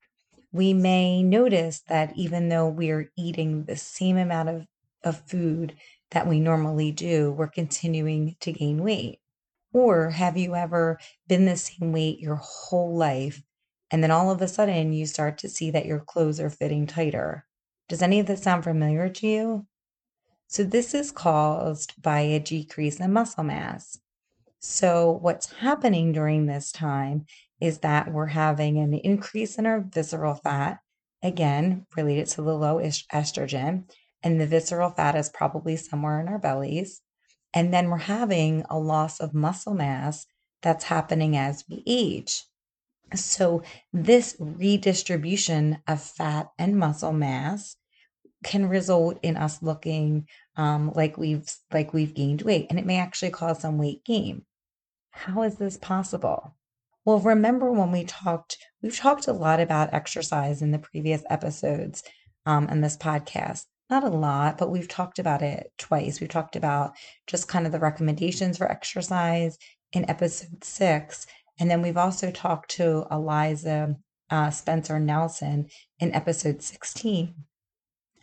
We 0.56 0.72
may 0.72 1.22
notice 1.22 1.80
that 1.88 2.16
even 2.16 2.48
though 2.48 2.66
we're 2.66 3.12
eating 3.14 3.64
the 3.64 3.76
same 3.76 4.16
amount 4.16 4.48
of, 4.48 4.66
of 5.04 5.20
food 5.28 5.76
that 6.12 6.26
we 6.26 6.40
normally 6.40 6.92
do, 6.92 7.30
we're 7.30 7.46
continuing 7.46 8.36
to 8.40 8.52
gain 8.52 8.82
weight. 8.82 9.20
Or 9.74 10.08
have 10.08 10.38
you 10.38 10.54
ever 10.54 10.98
been 11.28 11.44
the 11.44 11.58
same 11.58 11.92
weight 11.92 12.20
your 12.20 12.36
whole 12.36 12.96
life 12.96 13.42
and 13.90 14.02
then 14.02 14.10
all 14.10 14.30
of 14.30 14.40
a 14.40 14.48
sudden 14.48 14.94
you 14.94 15.04
start 15.04 15.36
to 15.38 15.50
see 15.50 15.70
that 15.72 15.84
your 15.84 16.00
clothes 16.00 16.40
are 16.40 16.48
fitting 16.48 16.86
tighter? 16.86 17.44
Does 17.86 18.00
any 18.00 18.18
of 18.18 18.24
this 18.24 18.42
sound 18.42 18.64
familiar 18.64 19.10
to 19.10 19.26
you? 19.26 19.66
So, 20.46 20.64
this 20.64 20.94
is 20.94 21.12
caused 21.12 22.00
by 22.00 22.20
a 22.20 22.40
decrease 22.40 22.98
in 22.98 23.12
muscle 23.12 23.44
mass. 23.44 23.98
So, 24.60 25.18
what's 25.20 25.52
happening 25.52 26.12
during 26.12 26.46
this 26.46 26.72
time 26.72 27.26
is 27.60 27.78
that 27.78 28.12
we're 28.12 28.26
having 28.26 28.78
an 28.78 28.94
increase 28.94 29.58
in 29.58 29.66
our 29.66 29.80
visceral 29.80 30.34
fat, 30.34 30.78
again, 31.22 31.86
related 31.96 32.26
to 32.26 32.42
the 32.42 32.54
low 32.54 32.78
estrogen, 32.78 33.84
and 34.22 34.40
the 34.40 34.46
visceral 34.46 34.90
fat 34.90 35.14
is 35.14 35.28
probably 35.28 35.76
somewhere 35.76 36.20
in 36.20 36.28
our 36.28 36.38
bellies. 36.38 37.00
And 37.54 37.72
then 37.72 37.88
we're 37.88 37.98
having 37.98 38.64
a 38.68 38.78
loss 38.78 39.20
of 39.20 39.32
muscle 39.32 39.74
mass 39.74 40.26
that's 40.62 40.84
happening 40.84 41.36
as 41.36 41.64
we 41.68 41.82
age. 41.86 42.44
So, 43.14 43.62
this 43.92 44.36
redistribution 44.40 45.78
of 45.86 46.02
fat 46.02 46.48
and 46.58 46.76
muscle 46.76 47.12
mass 47.12 47.76
can 48.44 48.68
result 48.68 49.18
in 49.22 49.36
us 49.36 49.62
looking 49.62 50.26
um, 50.56 50.92
like 50.94 51.16
we've 51.16 51.48
like 51.72 51.92
we've 51.92 52.14
gained 52.14 52.42
weight, 52.42 52.66
and 52.68 52.80
it 52.80 52.86
may 52.86 52.98
actually 52.98 53.30
cause 53.30 53.60
some 53.60 53.78
weight 53.78 54.04
gain. 54.04 54.44
How 55.10 55.42
is 55.42 55.56
this 55.56 55.76
possible? 55.76 56.55
Well, 57.06 57.20
remember 57.20 57.72
when 57.72 57.92
we 57.92 58.04
talked, 58.04 58.58
we've 58.82 58.96
talked 58.96 59.28
a 59.28 59.32
lot 59.32 59.60
about 59.60 59.94
exercise 59.94 60.60
in 60.60 60.72
the 60.72 60.78
previous 60.78 61.22
episodes 61.30 62.02
um, 62.44 62.68
in 62.68 62.82
this 62.82 62.98
podcast 62.98 63.64
not 63.88 64.04
a 64.04 64.08
lot, 64.08 64.58
but 64.58 64.70
we've 64.70 64.88
talked 64.88 65.18
about 65.18 65.42
it 65.42 65.72
twice. 65.78 66.20
We've 66.20 66.28
talked 66.28 66.56
about 66.56 66.92
just 67.26 67.48
kind 67.48 67.66
of 67.66 67.72
the 67.72 67.78
recommendations 67.78 68.58
for 68.58 68.70
exercise 68.70 69.58
in 69.92 70.08
episode 70.10 70.64
six. 70.64 71.26
And 71.58 71.70
then 71.70 71.82
we've 71.82 71.96
also 71.96 72.30
talked 72.30 72.70
to 72.72 73.06
Eliza 73.10 73.96
uh, 74.30 74.50
Spencer 74.50 74.98
Nelson 74.98 75.68
in 76.00 76.14
episode 76.14 76.62
16 76.62 77.34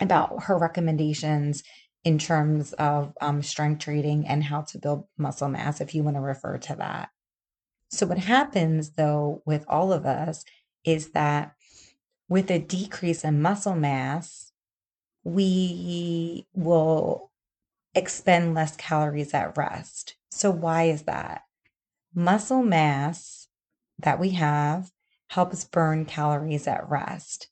about 0.02 0.44
her 0.44 0.58
recommendations 0.58 1.64
in 2.04 2.18
terms 2.18 2.74
of 2.74 3.14
um, 3.22 3.42
strength 3.42 3.86
training 3.86 4.28
and 4.28 4.44
how 4.44 4.62
to 4.62 4.78
build 4.78 5.06
muscle 5.18 5.48
mass, 5.48 5.80
if 5.80 5.96
you 5.96 6.04
want 6.04 6.18
to 6.18 6.22
refer 6.22 6.58
to 6.58 6.76
that. 6.76 7.10
So, 7.94 8.08
what 8.08 8.18
happens 8.18 8.94
though 8.94 9.44
with 9.46 9.66
all 9.68 9.94
of 9.94 10.04
us 10.04 10.46
is 10.84 11.12
that 11.12 11.54
with 12.28 12.50
a 12.50 12.58
decrease 12.58 13.24
in 13.24 13.40
muscle 13.40 13.76
mass, 13.76 14.52
we 15.24 16.48
will 16.56 17.30
expend 17.94 18.56
less 18.56 18.76
calories 18.76 19.36
at 19.36 19.56
rest. 19.56 20.16
So, 20.32 20.50
why 20.50 20.86
is 20.86 21.04
that? 21.04 21.44
Muscle 22.16 22.64
mass 22.64 23.48
that 24.00 24.20
we 24.20 24.32
have 24.32 24.90
helps 25.28 25.64
burn 25.64 26.06
calories 26.06 26.66
at 26.66 26.90
rest. 26.90 27.50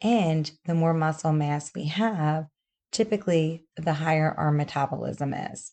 And 0.00 0.50
the 0.64 0.74
more 0.74 0.94
muscle 0.94 1.34
mass 1.34 1.70
we 1.74 1.84
have, 1.88 2.46
typically 2.92 3.66
the 3.76 3.92
higher 3.92 4.32
our 4.38 4.52
metabolism 4.52 5.34
is. 5.34 5.72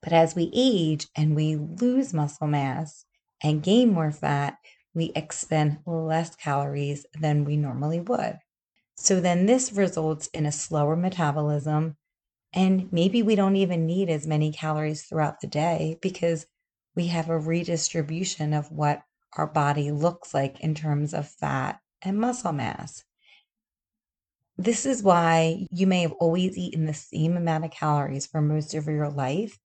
But 0.00 0.12
as 0.12 0.36
we 0.36 0.52
age 0.54 1.08
and 1.16 1.34
we 1.34 1.56
lose 1.56 2.14
muscle 2.14 2.46
mass 2.46 3.04
and 3.42 3.62
gain 3.62 3.92
more 3.92 4.10
fat, 4.10 4.58
we 4.94 5.12
expend 5.14 5.78
less 5.86 6.34
calories 6.34 7.06
than 7.20 7.44
we 7.44 7.56
normally 7.56 8.00
would. 8.00 8.38
So 8.96 9.20
then 9.20 9.46
this 9.46 9.72
results 9.72 10.26
in 10.28 10.44
a 10.44 10.52
slower 10.52 10.96
metabolism. 10.96 11.96
And 12.52 12.92
maybe 12.92 13.22
we 13.22 13.36
don't 13.36 13.56
even 13.56 13.86
need 13.86 14.10
as 14.10 14.26
many 14.26 14.50
calories 14.50 15.02
throughout 15.02 15.40
the 15.40 15.46
day 15.46 15.98
because 16.02 16.46
we 16.96 17.08
have 17.08 17.28
a 17.28 17.38
redistribution 17.38 18.52
of 18.52 18.72
what 18.72 19.02
our 19.36 19.46
body 19.46 19.92
looks 19.92 20.34
like 20.34 20.58
in 20.60 20.74
terms 20.74 21.14
of 21.14 21.28
fat 21.28 21.78
and 22.02 22.18
muscle 22.18 22.52
mass. 22.52 23.04
This 24.56 24.86
is 24.86 25.02
why 25.02 25.68
you 25.70 25.86
may 25.86 26.02
have 26.02 26.12
always 26.12 26.58
eaten 26.58 26.86
the 26.86 26.94
same 26.94 27.36
amount 27.36 27.64
of 27.64 27.70
calories 27.70 28.26
for 28.26 28.40
most 28.40 28.74
of 28.74 28.86
your 28.86 29.10
life. 29.10 29.58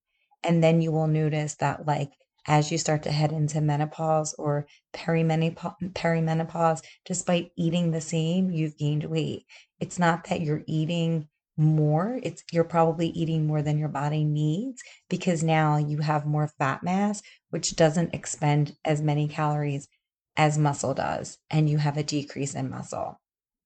And 0.43 0.63
then 0.63 0.81
you 0.81 0.91
will 0.91 1.07
notice 1.07 1.55
that, 1.55 1.87
like, 1.87 2.11
as 2.47 2.71
you 2.71 2.77
start 2.77 3.03
to 3.03 3.11
head 3.11 3.31
into 3.31 3.61
menopause 3.61 4.33
or 4.35 4.67
perimenopause, 4.93 6.81
despite 7.05 7.51
eating 7.55 7.91
the 7.91 8.01
same, 8.01 8.51
you've 8.51 8.77
gained 8.77 9.05
weight. 9.05 9.45
It's 9.79 9.99
not 9.99 10.25
that 10.25 10.41
you're 10.41 10.63
eating 10.67 11.27
more, 11.55 12.19
it's 12.23 12.43
you're 12.51 12.63
probably 12.63 13.09
eating 13.09 13.45
more 13.45 13.61
than 13.61 13.77
your 13.77 13.89
body 13.89 14.23
needs 14.23 14.81
because 15.09 15.43
now 15.43 15.77
you 15.77 15.99
have 15.99 16.25
more 16.25 16.47
fat 16.47 16.81
mass, 16.83 17.21
which 17.51 17.75
doesn't 17.75 18.13
expend 18.13 18.75
as 18.83 19.01
many 19.01 19.27
calories 19.27 19.87
as 20.35 20.57
muscle 20.57 20.95
does, 20.95 21.37
and 21.51 21.69
you 21.69 21.77
have 21.77 21.95
a 21.95 22.03
decrease 22.03 22.55
in 22.55 22.69
muscle. 22.69 23.19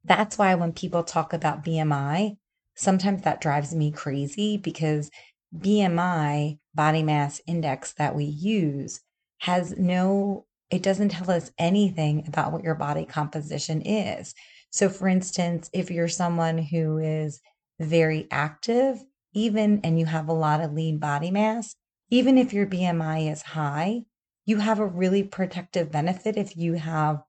That's 0.03 0.37
why 0.37 0.55
when 0.55 0.73
people 0.73 1.03
talk 1.03 1.31
about 1.33 1.63
BMI, 1.63 2.37
sometimes 2.75 3.23
that 3.23 3.41
drives 3.41 3.73
me 3.73 3.91
crazy 3.91 4.57
because 4.57 5.09
BMI, 5.55 6.59
body 6.73 7.03
mass 7.03 7.41
index, 7.47 7.93
that 7.93 8.15
we 8.15 8.25
use 8.25 9.01
has 9.39 9.77
no, 9.77 10.45
it 10.69 10.83
doesn't 10.83 11.09
tell 11.09 11.31
us 11.31 11.51
anything 11.57 12.25
about 12.27 12.51
what 12.51 12.63
your 12.63 12.75
body 12.75 13.05
composition 13.05 13.81
is. 13.81 14.33
So, 14.69 14.89
for 14.89 15.07
instance, 15.07 15.69
if 15.73 15.89
you're 15.89 16.07
someone 16.07 16.57
who 16.57 16.97
is 16.97 17.39
very 17.79 18.27
active, 18.31 19.03
even 19.33 19.81
and 19.83 19.99
you 19.99 20.05
have 20.05 20.27
a 20.27 20.33
lot 20.33 20.61
of 20.61 20.73
lean 20.73 20.97
body 20.97 21.31
mass, 21.31 21.75
even 22.09 22.37
if 22.37 22.53
your 22.53 22.65
BMI 22.65 23.31
is 23.31 23.41
high, 23.41 24.03
you 24.45 24.57
have 24.57 24.79
a 24.79 24.85
really 24.85 25.23
protective 25.23 25.91
benefit 25.91 26.37
if 26.37 26.55
you 26.57 26.73
have 26.73 27.21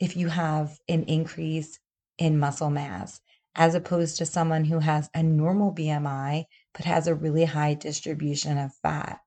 if 0.00 0.16
you 0.16 0.28
have 0.28 0.76
an 0.88 1.04
increase 1.04 1.78
in 2.18 2.38
muscle 2.38 2.70
mass 2.70 3.20
as 3.54 3.74
opposed 3.74 4.18
to 4.18 4.26
someone 4.26 4.64
who 4.64 4.80
has 4.80 5.08
a 5.14 5.22
normal 5.22 5.72
BMI 5.72 6.44
but 6.74 6.84
has 6.84 7.06
a 7.06 7.14
really 7.14 7.44
high 7.44 7.74
distribution 7.74 8.58
of 8.58 8.74
fat. 8.74 9.20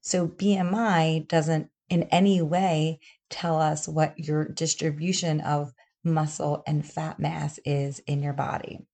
So, 0.00 0.26
BMI 0.26 1.28
doesn't 1.28 1.70
in 1.88 2.04
any 2.04 2.42
way 2.42 2.98
tell 3.30 3.60
us 3.60 3.86
what 3.86 4.18
your 4.18 4.48
distribution 4.48 5.40
of 5.40 5.72
muscle 6.02 6.62
and 6.66 6.84
fat 6.84 7.18
mass 7.18 7.58
is 7.64 8.00
in 8.00 8.22
your 8.22 8.32
body, 8.32 8.86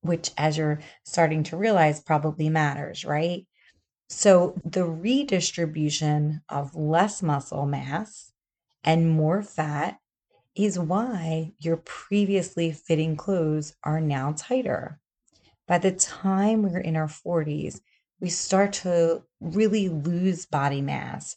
which, 0.00 0.30
as 0.36 0.58
you're 0.58 0.80
starting 1.04 1.42
to 1.44 1.56
realize, 1.56 2.00
probably 2.00 2.48
matters, 2.48 3.04
right? 3.04 3.46
So, 4.08 4.60
the 4.64 4.84
redistribution 4.84 6.42
of 6.48 6.74
less 6.76 7.22
muscle 7.22 7.66
mass 7.66 8.32
and 8.84 9.10
more 9.10 9.42
fat 9.42 9.98
is 10.54 10.78
why 10.78 11.52
your 11.58 11.76
previously 11.78 12.72
fitting 12.72 13.16
clothes 13.16 13.74
are 13.84 14.00
now 14.00 14.32
tighter. 14.36 15.00
By 15.66 15.78
the 15.78 15.92
time 15.92 16.62
we're 16.62 16.78
in 16.78 16.96
our 16.96 17.08
40s, 17.08 17.80
we 18.20 18.28
start 18.28 18.72
to 18.74 19.22
really 19.40 19.88
lose 19.88 20.46
body 20.46 20.80
mass. 20.80 21.36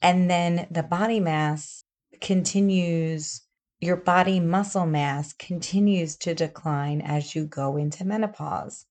And 0.00 0.30
then 0.30 0.66
the 0.70 0.82
body 0.82 1.20
mass 1.20 1.84
continues, 2.20 3.42
your 3.80 3.96
body 3.96 4.40
muscle 4.40 4.86
mass 4.86 5.32
continues 5.32 6.16
to 6.18 6.34
decline 6.34 7.00
as 7.00 7.34
you 7.34 7.46
go 7.46 7.76
into 7.76 8.04
menopause. 8.04 8.86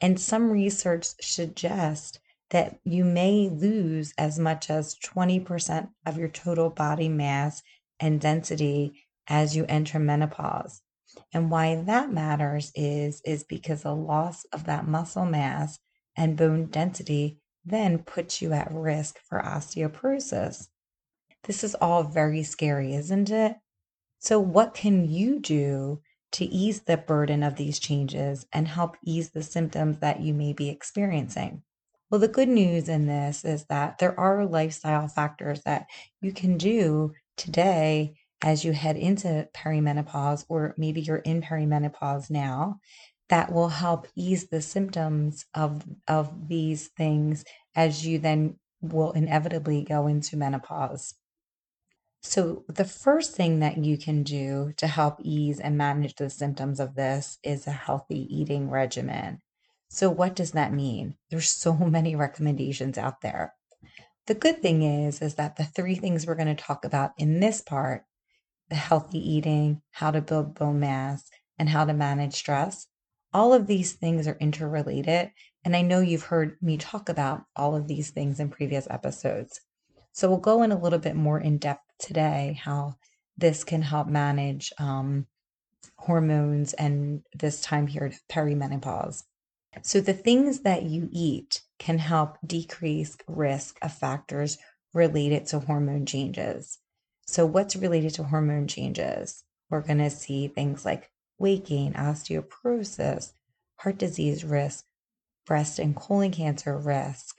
And 0.00 0.20
some 0.20 0.50
research 0.50 1.06
suggests 1.20 2.18
that 2.50 2.78
you 2.84 3.04
may 3.04 3.48
lose 3.48 4.12
as 4.16 4.38
much 4.38 4.70
as 4.70 4.96
20% 4.96 5.88
of 6.06 6.18
your 6.18 6.28
total 6.28 6.70
body 6.70 7.08
mass 7.08 7.62
and 8.00 8.20
density 8.20 9.04
as 9.28 9.56
you 9.56 9.64
enter 9.68 9.98
menopause. 9.98 10.82
And 11.32 11.50
why 11.50 11.76
that 11.76 12.12
matters 12.12 12.70
is 12.74 13.20
is 13.24 13.44
because 13.44 13.82
the 13.82 13.94
loss 13.94 14.44
of 14.52 14.64
that 14.64 14.86
muscle 14.86 15.26
mass 15.26 15.78
and 16.16 16.36
bone 16.36 16.66
density 16.66 17.40
then 17.64 17.98
puts 17.98 18.42
you 18.42 18.52
at 18.52 18.72
risk 18.72 19.18
for 19.28 19.40
osteoporosis. 19.40 20.68
This 21.44 21.64
is 21.64 21.74
all 21.74 22.04
very 22.04 22.42
scary, 22.42 22.94
isn't 22.94 23.30
it? 23.30 23.56
So 24.18 24.40
what 24.40 24.74
can 24.74 25.08
you 25.08 25.40
do 25.40 26.00
to 26.32 26.44
ease 26.44 26.80
the 26.80 26.96
burden 26.96 27.42
of 27.42 27.56
these 27.56 27.78
changes 27.78 28.46
and 28.52 28.66
help 28.66 28.96
ease 29.04 29.30
the 29.30 29.42
symptoms 29.42 29.98
that 29.98 30.20
you 30.20 30.34
may 30.34 30.52
be 30.52 30.68
experiencing? 30.68 31.62
Well, 32.10 32.20
the 32.20 32.28
good 32.28 32.48
news 32.48 32.88
in 32.88 33.06
this 33.06 33.44
is 33.44 33.64
that 33.66 33.98
there 33.98 34.18
are 34.18 34.46
lifestyle 34.46 35.08
factors 35.08 35.62
that 35.62 35.86
you 36.20 36.32
can 36.32 36.56
do 36.58 37.12
today 37.36 38.16
as 38.44 38.62
you 38.62 38.72
head 38.72 38.98
into 38.98 39.48
perimenopause, 39.54 40.44
or 40.50 40.74
maybe 40.76 41.00
you're 41.00 41.16
in 41.16 41.40
perimenopause 41.40 42.30
now, 42.30 42.78
that 43.30 43.50
will 43.50 43.70
help 43.70 44.06
ease 44.14 44.48
the 44.48 44.60
symptoms 44.60 45.46
of, 45.54 45.82
of 46.06 46.46
these 46.46 46.88
things 46.88 47.42
as 47.74 48.06
you 48.06 48.18
then 48.18 48.56
will 48.82 49.12
inevitably 49.12 49.82
go 49.82 50.06
into 50.06 50.36
menopause. 50.36 51.14
So, 52.22 52.64
the 52.68 52.84
first 52.84 53.34
thing 53.34 53.60
that 53.60 53.78
you 53.78 53.96
can 53.96 54.22
do 54.22 54.74
to 54.76 54.86
help 54.86 55.20
ease 55.22 55.58
and 55.58 55.78
manage 55.78 56.14
the 56.16 56.28
symptoms 56.28 56.80
of 56.80 56.94
this 56.94 57.38
is 57.42 57.66
a 57.66 57.72
healthy 57.72 58.26
eating 58.34 58.68
regimen. 58.68 59.40
So, 59.88 60.10
what 60.10 60.36
does 60.36 60.50
that 60.52 60.72
mean? 60.72 61.16
There's 61.30 61.48
so 61.48 61.72
many 61.96 62.14
recommendations 62.14 62.98
out 62.98 63.22
there. 63.22 63.54
The 64.26 64.34
good 64.34 64.60
thing 64.60 64.82
is 64.82 65.22
is 65.22 65.36
that 65.36 65.56
the 65.56 65.64
three 65.64 65.94
things 65.94 66.26
we're 66.26 66.34
going 66.34 66.54
to 66.54 66.62
talk 66.62 66.84
about 66.84 67.12
in 67.16 67.40
this 67.40 67.62
part, 67.62 68.04
the 68.68 68.76
healthy 68.76 69.18
eating, 69.18 69.82
how 69.90 70.10
to 70.10 70.20
build 70.20 70.54
bone 70.54 70.80
mass, 70.80 71.28
and 71.58 71.68
how 71.68 71.84
to 71.84 71.92
manage 71.92 72.34
stress, 72.34 72.86
all 73.32 73.52
of 73.52 73.66
these 73.66 73.92
things 73.92 74.28
are 74.28 74.36
interrelated, 74.40 75.32
and 75.64 75.74
I 75.74 75.82
know 75.82 76.00
you've 76.00 76.24
heard 76.24 76.56
me 76.62 76.76
talk 76.76 77.08
about 77.08 77.42
all 77.56 77.74
of 77.74 77.88
these 77.88 78.10
things 78.10 78.38
in 78.38 78.48
previous 78.48 78.86
episodes. 78.88 79.60
So 80.12 80.28
we'll 80.28 80.38
go 80.38 80.62
in 80.62 80.70
a 80.70 80.80
little 80.80 81.00
bit 81.00 81.16
more 81.16 81.40
in 81.40 81.58
depth 81.58 81.82
today 81.98 82.60
how 82.62 82.94
this 83.36 83.64
can 83.64 83.82
help 83.82 84.06
manage 84.06 84.72
um, 84.78 85.26
hormones 85.96 86.72
and 86.74 87.22
this 87.34 87.60
time 87.60 87.88
period 87.88 88.14
of 88.14 88.20
perimenopause. 88.28 89.24
So, 89.82 90.00
the 90.00 90.12
things 90.12 90.60
that 90.60 90.84
you 90.84 91.08
eat 91.10 91.62
can 91.80 91.98
help 91.98 92.38
decrease 92.46 93.16
risk 93.26 93.76
of 93.82 93.92
factors 93.92 94.56
related 94.92 95.46
to 95.46 95.58
hormone 95.58 96.06
changes. 96.06 96.78
So, 97.26 97.46
what's 97.46 97.76
related 97.76 98.14
to 98.14 98.24
hormone 98.24 98.68
changes? 98.68 99.44
We're 99.70 99.80
going 99.80 99.98
to 99.98 100.10
see 100.10 100.48
things 100.48 100.84
like 100.84 101.10
weight 101.38 101.64
gain, 101.64 101.94
osteoporosis, 101.94 103.32
heart 103.76 103.98
disease 103.98 104.44
risk, 104.44 104.84
breast 105.46 105.78
and 105.78 105.96
colon 105.96 106.30
cancer 106.30 106.76
risk, 106.76 107.36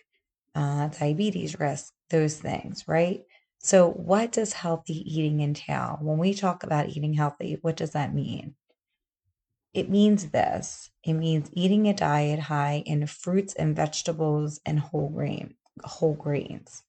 uh, 0.56 0.88
diabetes 0.88 1.60
risk, 1.60 1.94
those 2.10 2.40
things, 2.40 2.88
right? 2.88 3.24
So, 3.60 3.90
what 3.90 4.32
does 4.32 4.54
healthy 4.54 4.98
eating 5.12 5.42
entail? 5.42 5.98
When 6.02 6.18
we 6.18 6.34
talk 6.34 6.64
about 6.64 6.90
eating 6.90 7.14
healthy, 7.14 7.58
what 7.62 7.78
does 7.78 7.92
that 7.92 8.14
mean? 8.14 8.56
It 9.74 9.90
means 9.90 10.30
this 10.30 10.90
it 11.04 11.14
means 11.14 11.50
eating 11.54 11.88
a 11.88 11.94
diet 11.94 12.40
high 12.40 12.82
in 12.86 13.06
fruits 13.08 13.54
and 13.54 13.76
vegetables 13.76 14.60
and 14.66 14.80
whole 14.80 15.10
grain, 15.10 15.56
whole 15.84 16.16
grains. 16.16 16.82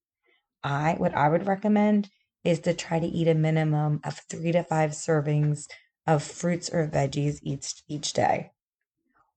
I 0.62 0.94
what 0.94 1.14
I 1.14 1.28
would 1.28 1.46
recommend 1.46 2.08
is 2.46 2.60
to 2.60 2.72
try 2.72 3.00
to 3.00 3.06
eat 3.06 3.26
a 3.26 3.34
minimum 3.34 4.00
of 4.04 4.20
three 4.30 4.52
to 4.52 4.62
five 4.62 4.92
servings 4.92 5.66
of 6.06 6.22
fruits 6.22 6.70
or 6.70 6.86
veggies 6.86 7.40
each 7.42 7.82
each 7.88 8.12
day. 8.12 8.52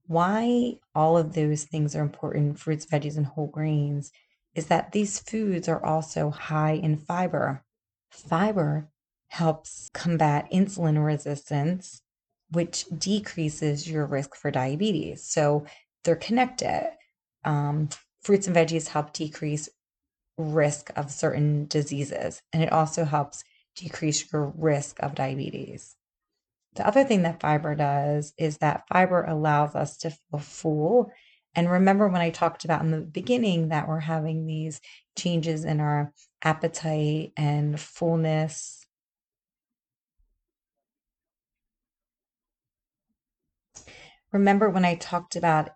Why 0.05 0.75
all 0.93 1.17
of 1.17 1.33
those 1.33 1.63
things 1.63 1.95
are 1.95 2.03
important, 2.03 2.59
fruits, 2.59 2.85
veggies, 2.85 3.17
and 3.17 3.25
whole 3.25 3.47
grains, 3.47 4.11
is 4.53 4.67
that 4.67 4.91
these 4.91 5.19
foods 5.19 5.67
are 5.67 5.83
also 5.83 6.29
high 6.29 6.73
in 6.73 6.97
fiber. 6.97 7.63
Fiber 8.11 8.89
helps 9.29 9.89
combat 9.93 10.47
insulin 10.51 11.03
resistance 11.03 12.01
which 12.51 12.85
decreases 12.95 13.89
your 13.89 14.05
risk 14.05 14.35
for 14.35 14.51
diabetes. 14.51 15.23
So 15.23 15.65
they're 16.03 16.15
connected. 16.15 16.91
Um, 17.45 17.89
fruits 18.21 18.47
and 18.47 18.55
veggies 18.55 18.87
help 18.87 19.13
decrease 19.13 19.69
risk 20.39 20.91
of 20.95 21.11
certain 21.11 21.67
diseases, 21.67 22.41
and 22.53 22.63
it 22.63 22.71
also 22.71 23.05
helps 23.05 23.43
decrease 23.75 24.31
your 24.31 24.53
risk 24.57 24.97
of 25.01 25.15
diabetes. 25.15 25.95
The 26.75 26.87
other 26.87 27.03
thing 27.03 27.23
that 27.23 27.41
fiber 27.41 27.75
does 27.75 28.33
is 28.37 28.57
that 28.57 28.87
fiber 28.87 29.23
allows 29.23 29.75
us 29.75 29.97
to 29.97 30.11
feel 30.11 30.39
full. 30.39 31.11
And 31.55 31.69
remember 31.69 32.07
when 32.07 32.21
I 32.21 32.29
talked 32.29 32.63
about 32.63 32.81
in 32.81 32.91
the 32.91 33.01
beginning 33.01 33.69
that 33.69 33.87
we're 33.87 33.99
having 33.99 34.45
these 34.45 34.79
changes 35.17 35.65
in 35.65 35.79
our 35.79 36.13
appetite 36.43 37.33
and 37.35 37.79
fullness 37.79 38.79
remember 44.31 44.69
when 44.69 44.85
I 44.85 44.95
talked 44.95 45.35
about 45.35 45.71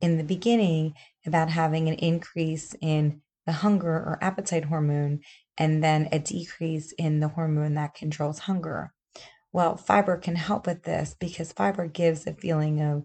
in 0.00 0.18
the 0.18 0.24
beginning 0.24 0.94
about 1.26 1.50
having 1.50 1.88
an 1.88 1.94
increase 1.94 2.74
in 2.80 3.20
the 3.46 3.52
hunger 3.52 3.92
or 3.92 4.18
appetite 4.20 4.66
hormone 4.66 5.20
and 5.58 5.82
then 5.82 6.08
a 6.12 6.18
decrease 6.18 6.92
in 6.92 7.20
the 7.20 7.28
hormone 7.28 7.74
that 7.74 7.94
controls 7.94 8.40
hunger. 8.40 8.92
Well, 9.52 9.76
fiber 9.76 10.16
can 10.16 10.36
help 10.36 10.66
with 10.66 10.84
this 10.84 11.14
because 11.18 11.52
fiber 11.52 11.86
gives 11.86 12.26
a 12.26 12.32
feeling 12.32 12.80
of 12.80 13.04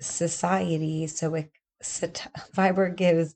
satiety. 0.00 1.06
So 1.06 1.34
it 1.34 1.50
fiber 2.54 2.90
gives 2.90 3.34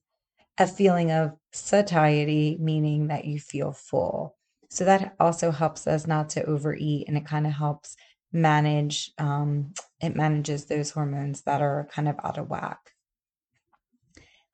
a 0.59 0.67
feeling 0.67 1.11
of 1.11 1.33
satiety, 1.53 2.59
meaning 2.61 3.09
that 3.09 3.25
you 3.25 3.41
feel 3.41 3.73
full. 3.73 4.37
So 4.71 4.85
that 4.85 5.15
also 5.21 5.51
helps 5.51 5.87
us 5.87 6.07
not 6.07 6.29
to 6.31 6.45
overeat 6.45 7.09
and 7.09 7.17
it 7.17 7.27
kind 7.27 7.47
of 7.47 7.53
helps 7.53 7.97
manage 8.33 9.13
um, 9.19 9.73
it 10.01 10.17
manages 10.17 10.67
those 10.67 10.91
hormones 10.91 11.43
that 11.43 11.63
are 11.63 11.89
kind 11.93 12.09
of 12.09 12.17
out 12.25 12.39
of 12.39 12.49
whack. 12.49 12.94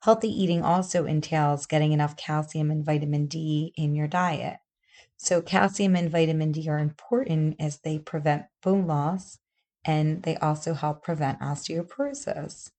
Healthy 0.01 0.29
eating 0.29 0.63
also 0.63 1.05
entails 1.05 1.67
getting 1.67 1.91
enough 1.91 2.17
calcium 2.17 2.71
and 2.71 2.83
vitamin 2.83 3.27
D 3.27 3.71
in 3.77 3.93
your 3.95 4.07
diet. 4.07 4.57
So, 5.17 5.41
calcium 5.41 5.95
and 5.95 6.09
vitamin 6.09 6.51
D 6.51 6.67
are 6.69 6.79
important 6.79 7.57
as 7.59 7.79
they 7.79 7.99
prevent 7.99 8.45
bone 8.63 8.87
loss 8.87 9.37
and 9.85 10.23
they 10.23 10.37
also 10.37 10.73
help 10.73 11.03
prevent 11.03 11.39
osteoporosis. 11.39 12.71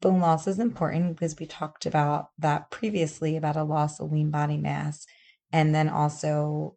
Bone 0.00 0.20
loss 0.20 0.46
is 0.46 0.60
important 0.60 1.16
because 1.16 1.36
we 1.38 1.46
talked 1.46 1.86
about 1.86 2.30
that 2.38 2.70
previously 2.70 3.36
about 3.36 3.56
a 3.56 3.64
loss 3.64 3.98
of 3.98 4.12
lean 4.12 4.30
body 4.30 4.56
mass 4.56 5.06
and 5.52 5.74
then 5.74 5.88
also 5.88 6.76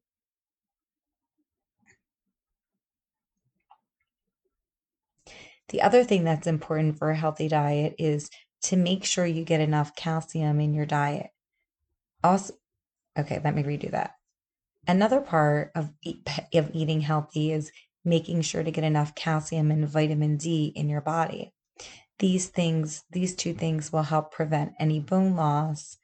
The 5.69 5.83
other 5.83 6.03
thing 6.03 6.23
that's 6.23 6.47
important 6.47 6.97
for 6.97 7.11
a 7.11 7.15
healthy 7.15 7.47
diet 7.47 7.93
is 7.99 8.29
to 8.63 8.75
make 8.75 9.05
sure 9.05 9.25
you 9.25 9.43
get 9.43 9.61
enough 9.61 9.95
calcium 9.95 10.59
in 10.59 10.73
your 10.73 10.85
diet. 10.85 11.29
Also, 12.23 12.53
okay, 13.17 13.39
let 13.43 13.55
me 13.55 13.63
redo 13.63 13.91
that. 13.91 14.15
Another 14.87 15.21
part 15.21 15.71
of, 15.75 15.91
of 16.53 16.71
eating 16.73 17.01
healthy 17.01 17.51
is 17.51 17.71
making 18.03 18.41
sure 18.41 18.63
to 18.63 18.71
get 18.71 18.83
enough 18.83 19.15
calcium 19.15 19.71
and 19.71 19.87
vitamin 19.87 20.37
D 20.37 20.71
in 20.75 20.89
your 20.89 21.01
body. 21.01 21.53
These 22.19 22.47
things, 22.47 23.03
these 23.11 23.35
two 23.35 23.53
things 23.53 23.93
will 23.93 24.03
help 24.03 24.31
prevent 24.31 24.73
any 24.79 24.99
bone 24.99 25.35
loss 25.35 25.97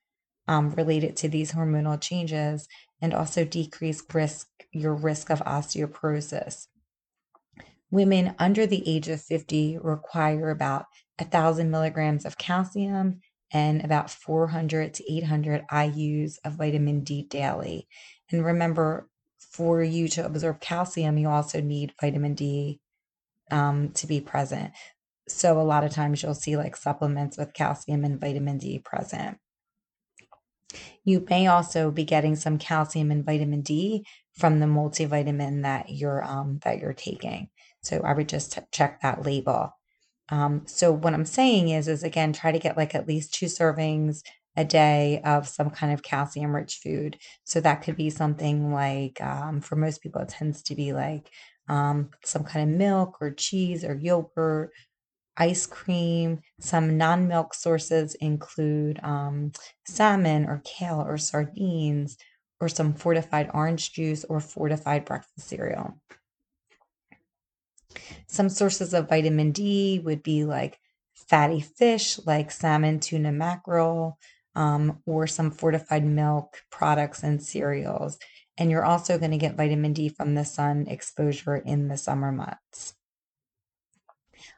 um, 0.47 0.71
related 0.71 1.17
to 1.17 1.29
these 1.29 1.51
hormonal 1.51 1.99
changes 1.99 2.67
and 3.01 3.13
also 3.13 3.43
decrease 3.43 4.03
risk 4.13 4.47
your 4.71 4.93
risk 4.93 5.29
of 5.29 5.39
osteoporosis. 5.39 6.67
Women 7.91 8.35
under 8.39 8.65
the 8.65 8.83
age 8.87 9.07
of 9.07 9.21
50 9.21 9.77
require 9.81 10.49
about 10.49 10.85
1,000 11.19 11.71
milligrams 11.71 12.25
of 12.25 12.37
calcium 12.37 13.21
and 13.51 13.83
about 13.83 14.09
400 14.09 14.93
to 14.95 15.13
800 15.13 15.65
IUs 15.71 16.37
of 16.43 16.53
vitamin 16.53 17.03
D 17.03 17.23
daily. 17.23 17.87
And 18.31 18.43
remember, 18.43 19.07
for 19.37 19.81
you 19.81 20.07
to 20.09 20.25
absorb 20.25 20.59
calcium, 20.59 21.17
you 21.17 21.29
also 21.29 21.61
need 21.61 21.93
vitamin 22.01 22.33
D 22.33 22.79
um, 23.51 23.91
to 23.91 24.07
be 24.07 24.19
present. 24.19 24.73
So 25.27 25.59
a 25.59 25.63
lot 25.63 25.83
of 25.83 25.91
times 25.91 26.21
you'll 26.21 26.33
see 26.33 26.57
like 26.57 26.75
supplements 26.75 27.37
with 27.37 27.53
calcium 27.53 28.03
and 28.03 28.19
vitamin 28.19 28.57
D 28.57 28.79
present. 28.79 29.37
You 31.03 31.25
may 31.29 31.47
also 31.47 31.91
be 31.91 32.03
getting 32.03 32.35
some 32.35 32.57
calcium 32.57 33.11
and 33.11 33.25
vitamin 33.25 33.61
D 33.61 34.05
from 34.33 34.59
the 34.59 34.65
multivitamin 34.65 35.61
that 35.61 35.89
you're 35.89 36.23
um, 36.23 36.59
that 36.63 36.79
you're 36.79 36.93
taking. 36.93 37.49
So 37.83 38.01
I 38.03 38.13
would 38.13 38.27
just 38.27 38.57
check 38.71 39.01
that 39.01 39.23
label. 39.25 39.71
Um, 40.29 40.63
so 40.65 40.91
what 40.91 41.13
I'm 41.13 41.25
saying 41.25 41.69
is, 41.69 41.87
is 41.87 42.03
again, 42.03 42.33
try 42.33 42.51
to 42.51 42.59
get 42.59 42.77
like 42.77 42.95
at 42.95 43.07
least 43.07 43.33
two 43.33 43.45
servings 43.47 44.21
a 44.57 44.63
day 44.63 45.21
of 45.25 45.47
some 45.47 45.69
kind 45.69 45.93
of 45.93 46.03
calcium 46.03 46.55
rich 46.55 46.79
food. 46.81 47.17
So 47.43 47.59
that 47.61 47.81
could 47.83 47.97
be 47.97 48.09
something 48.09 48.71
like, 48.73 49.21
um, 49.21 49.61
for 49.61 49.75
most 49.75 50.01
people, 50.01 50.21
it 50.21 50.29
tends 50.29 50.61
to 50.63 50.75
be 50.75 50.93
like 50.93 51.29
um, 51.67 52.09
some 52.23 52.43
kind 52.43 52.69
of 52.69 52.77
milk 52.77 53.17
or 53.21 53.31
cheese 53.31 53.83
or 53.83 53.95
yogurt, 53.95 54.71
ice 55.37 55.65
cream. 55.65 56.39
Some 56.59 56.97
non 56.97 57.27
milk 57.27 57.53
sources 57.53 58.15
include 58.15 58.99
um, 59.03 59.51
salmon 59.85 60.45
or 60.45 60.61
kale 60.63 61.03
or 61.05 61.17
sardines 61.17 62.17
or 62.61 62.69
some 62.69 62.93
fortified 62.93 63.51
orange 63.53 63.91
juice 63.91 64.23
or 64.25 64.39
fortified 64.39 65.05
breakfast 65.05 65.47
cereal. 65.49 65.99
Some 68.27 68.49
sources 68.49 68.93
of 68.93 69.09
vitamin 69.09 69.51
D 69.51 70.01
would 70.03 70.23
be 70.23 70.45
like 70.45 70.79
fatty 71.13 71.61
fish, 71.61 72.19
like 72.25 72.51
salmon, 72.51 72.99
tuna, 72.99 73.31
mackerel, 73.31 74.19
um, 74.55 74.99
or 75.05 75.27
some 75.27 75.51
fortified 75.51 76.05
milk 76.05 76.61
products 76.71 77.23
and 77.23 77.41
cereals. 77.41 78.17
And 78.57 78.71
you're 78.71 78.85
also 78.85 79.17
going 79.17 79.31
to 79.31 79.37
get 79.37 79.57
vitamin 79.57 79.93
D 79.93 80.09
from 80.09 80.35
the 80.35 80.45
sun 80.45 80.85
exposure 80.87 81.57
in 81.57 81.87
the 81.87 81.97
summer 81.97 82.31
months. 82.31 82.95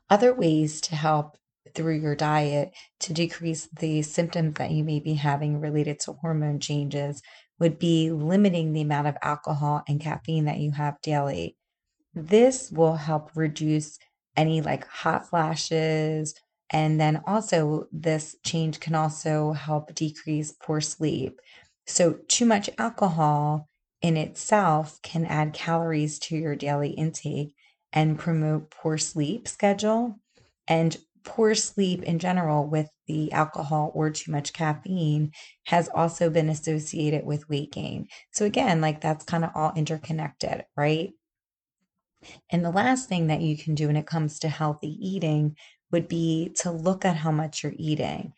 Other 0.09 0.33
ways 0.33 0.81
to 0.81 0.95
help 0.95 1.37
through 1.73 1.99
your 1.99 2.15
diet 2.15 2.73
to 3.01 3.13
decrease 3.13 3.67
the 3.77 4.01
symptoms 4.01 4.55
that 4.55 4.71
you 4.71 4.83
may 4.83 4.99
be 4.99 5.15
having 5.15 5.59
related 5.59 5.99
to 6.01 6.13
hormone 6.13 6.59
changes 6.59 7.21
would 7.59 7.79
be 7.79 8.11
limiting 8.11 8.73
the 8.73 8.81
amount 8.81 9.07
of 9.07 9.17
alcohol 9.21 9.83
and 9.87 9.99
caffeine 9.99 10.45
that 10.45 10.59
you 10.59 10.71
have 10.71 11.01
daily. 11.01 11.57
This 12.19 12.71
will 12.71 12.95
help 12.95 13.31
reduce 13.35 13.99
any 14.35 14.61
like 14.61 14.87
hot 14.87 15.29
flashes. 15.29 16.33
And 16.71 16.99
then 16.99 17.21
also, 17.27 17.87
this 17.91 18.35
change 18.43 18.79
can 18.79 18.95
also 18.95 19.53
help 19.53 19.93
decrease 19.93 20.51
poor 20.51 20.81
sleep. 20.81 21.39
So, 21.85 22.13
too 22.27 22.45
much 22.45 22.69
alcohol 22.77 23.69
in 24.01 24.17
itself 24.17 24.99
can 25.03 25.25
add 25.25 25.53
calories 25.53 26.17
to 26.19 26.35
your 26.35 26.55
daily 26.55 26.89
intake 26.89 27.53
and 27.93 28.17
promote 28.19 28.71
poor 28.71 28.97
sleep 28.97 29.47
schedule. 29.47 30.19
And 30.67 30.97
poor 31.23 31.53
sleep 31.55 32.03
in 32.03 32.19
general 32.19 32.67
with 32.67 32.89
the 33.05 33.31
alcohol 33.31 33.91
or 33.93 34.09
too 34.09 34.31
much 34.31 34.53
caffeine 34.53 35.31
has 35.67 35.87
also 35.89 36.29
been 36.29 36.49
associated 36.49 37.25
with 37.25 37.47
weight 37.47 37.71
gain. 37.71 38.07
So, 38.31 38.43
again, 38.45 38.81
like 38.81 39.01
that's 39.01 39.23
kind 39.23 39.45
of 39.45 39.51
all 39.55 39.71
interconnected, 39.75 40.65
right? 40.75 41.11
And 42.49 42.63
the 42.63 42.71
last 42.71 43.09
thing 43.09 43.27
that 43.27 43.41
you 43.41 43.57
can 43.57 43.75
do 43.75 43.87
when 43.87 43.95
it 43.95 44.07
comes 44.07 44.39
to 44.39 44.49
healthy 44.49 44.97
eating 44.99 45.55
would 45.91 46.07
be 46.07 46.51
to 46.61 46.71
look 46.71 47.05
at 47.05 47.17
how 47.17 47.31
much 47.31 47.63
you're 47.63 47.73
eating. 47.77 48.33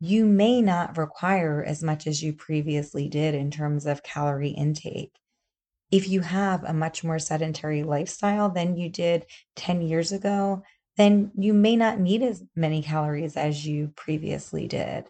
You 0.00 0.26
may 0.26 0.60
not 0.60 0.96
require 0.98 1.62
as 1.62 1.82
much 1.82 2.06
as 2.06 2.22
you 2.22 2.32
previously 2.32 3.08
did 3.08 3.34
in 3.34 3.50
terms 3.50 3.86
of 3.86 4.02
calorie 4.02 4.50
intake. 4.50 5.12
If 5.90 6.08
you 6.08 6.20
have 6.20 6.64
a 6.64 6.72
much 6.72 7.04
more 7.04 7.18
sedentary 7.18 7.82
lifestyle 7.84 8.48
than 8.50 8.76
you 8.76 8.88
did 8.88 9.26
10 9.56 9.82
years 9.82 10.12
ago, 10.12 10.62
then 10.96 11.30
you 11.36 11.52
may 11.54 11.76
not 11.76 12.00
need 12.00 12.22
as 12.22 12.42
many 12.54 12.82
calories 12.82 13.36
as 13.36 13.66
you 13.66 13.92
previously 13.96 14.68
did. 14.68 15.04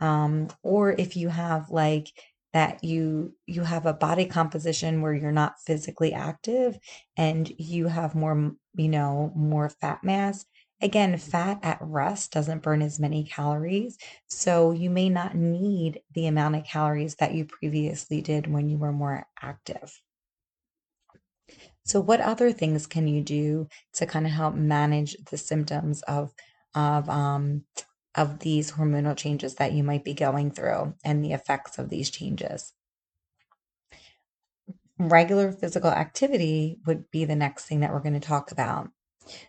Um, 0.00 0.48
or 0.62 0.92
if 0.92 1.16
you 1.16 1.28
have 1.28 1.70
like 1.70 2.08
that 2.52 2.82
you 2.82 3.34
you 3.46 3.62
have 3.62 3.86
a 3.86 3.92
body 3.92 4.26
composition 4.26 5.02
where 5.02 5.14
you're 5.14 5.32
not 5.32 5.60
physically 5.66 6.12
active 6.12 6.78
and 7.16 7.52
you 7.58 7.86
have 7.88 8.14
more 8.14 8.52
you 8.74 8.88
know 8.88 9.32
more 9.34 9.68
fat 9.68 10.02
mass. 10.02 10.44
Again 10.80 11.18
fat 11.18 11.58
at 11.62 11.78
rest 11.80 12.32
doesn't 12.32 12.62
burn 12.62 12.82
as 12.82 13.00
many 13.00 13.24
calories 13.24 13.98
so 14.28 14.72
you 14.72 14.90
may 14.90 15.08
not 15.08 15.34
need 15.34 16.00
the 16.14 16.26
amount 16.26 16.56
of 16.56 16.64
calories 16.64 17.16
that 17.16 17.34
you 17.34 17.44
previously 17.44 18.20
did 18.22 18.46
when 18.46 18.68
you 18.68 18.78
were 18.78 18.92
more 18.92 19.26
active. 19.42 20.00
So 21.84 22.00
what 22.00 22.20
other 22.20 22.52
things 22.52 22.86
can 22.86 23.08
you 23.08 23.22
do 23.22 23.66
to 23.94 24.06
kind 24.06 24.26
of 24.26 24.32
help 24.32 24.54
manage 24.54 25.16
the 25.30 25.38
symptoms 25.38 26.02
of 26.02 26.32
of 26.74 27.08
um, 27.08 27.64
of 28.14 28.40
these 28.40 28.72
hormonal 28.72 29.16
changes 29.16 29.56
that 29.56 29.72
you 29.72 29.82
might 29.82 30.04
be 30.04 30.14
going 30.14 30.50
through 30.50 30.94
and 31.04 31.24
the 31.24 31.32
effects 31.32 31.78
of 31.78 31.88
these 31.88 32.10
changes. 32.10 32.72
Regular 34.98 35.52
physical 35.52 35.90
activity 35.90 36.78
would 36.86 37.10
be 37.10 37.24
the 37.24 37.36
next 37.36 37.66
thing 37.66 37.80
that 37.80 37.92
we're 37.92 38.00
going 38.00 38.18
to 38.18 38.26
talk 38.26 38.50
about. 38.50 38.90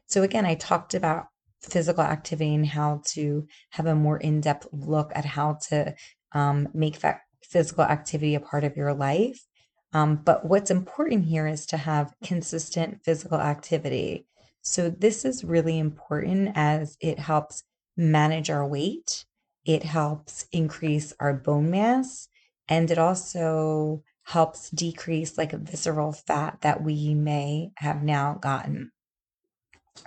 So, 0.05 0.23
again, 0.23 0.45
I 0.45 0.55
talked 0.55 0.93
about 0.93 1.27
physical 1.61 2.03
activity 2.03 2.53
and 2.53 2.65
how 2.65 3.01
to 3.05 3.47
have 3.71 3.85
a 3.85 3.95
more 3.95 4.17
in 4.17 4.41
depth 4.41 4.67
look 4.71 5.11
at 5.15 5.25
how 5.25 5.57
to 5.69 5.95
um, 6.33 6.69
make 6.73 6.99
that 6.99 7.21
physical 7.43 7.83
activity 7.83 8.35
a 8.35 8.39
part 8.39 8.63
of 8.63 8.77
your 8.77 8.93
life. 8.93 9.45
Um, 9.91 10.17
but 10.17 10.45
what's 10.45 10.69
important 10.69 11.25
here 11.25 11.47
is 11.47 11.65
to 11.67 11.77
have 11.77 12.13
consistent 12.23 13.03
physical 13.03 13.39
activity. 13.39 14.27
So, 14.61 14.89
this 14.89 15.25
is 15.25 15.43
really 15.43 15.79
important 15.79 16.51
as 16.55 16.95
it 17.01 17.17
helps 17.17 17.63
manage 17.99 18.49
our 18.49 18.65
weight. 18.65 19.25
It 19.65 19.83
helps 19.83 20.47
increase 20.51 21.13
our 21.19 21.33
bone 21.33 21.69
mass. 21.69 22.29
And 22.69 22.89
it 22.89 22.97
also 22.97 24.03
helps 24.23 24.69
decrease 24.69 25.37
like 25.37 25.51
visceral 25.51 26.13
fat 26.13 26.59
that 26.61 26.81
we 26.81 27.13
may 27.13 27.71
have 27.75 28.01
now 28.01 28.37
gotten 28.39 28.91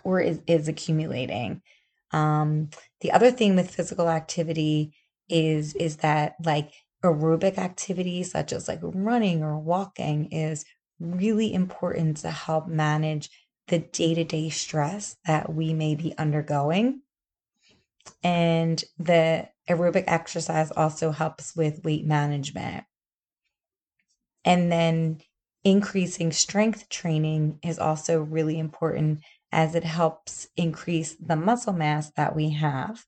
or 0.04 0.20
is, 0.20 0.40
is 0.46 0.68
accumulating. 0.68 1.60
Um, 2.12 2.70
the 3.00 3.12
other 3.12 3.30
thing 3.30 3.56
with 3.56 3.74
physical 3.74 4.08
activity 4.08 4.94
is 5.28 5.74
is 5.74 5.98
that 5.98 6.34
like 6.44 6.72
aerobic 7.04 7.58
activity 7.58 8.22
such 8.22 8.52
as 8.52 8.68
like 8.68 8.80
running 8.82 9.42
or 9.42 9.58
walking 9.58 10.26
is 10.26 10.64
really 11.00 11.52
important 11.52 12.18
to 12.18 12.30
help 12.30 12.68
manage 12.68 13.28
the 13.68 13.78
day-to-day 13.78 14.50
stress 14.50 15.16
that 15.26 15.52
we 15.52 15.74
may 15.74 15.94
be 15.94 16.16
undergoing 16.18 17.00
and 18.22 18.82
the 18.98 19.48
aerobic 19.68 20.04
exercise 20.06 20.70
also 20.72 21.10
helps 21.10 21.54
with 21.54 21.84
weight 21.84 22.06
management. 22.06 22.84
And 24.44 24.72
then 24.72 25.20
increasing 25.64 26.32
strength 26.32 26.88
training 26.88 27.58
is 27.62 27.78
also 27.78 28.22
really 28.22 28.58
important 28.58 29.20
as 29.52 29.74
it 29.74 29.84
helps 29.84 30.48
increase 30.56 31.14
the 31.20 31.36
muscle 31.36 31.72
mass 31.72 32.10
that 32.16 32.34
we 32.34 32.50
have. 32.50 33.04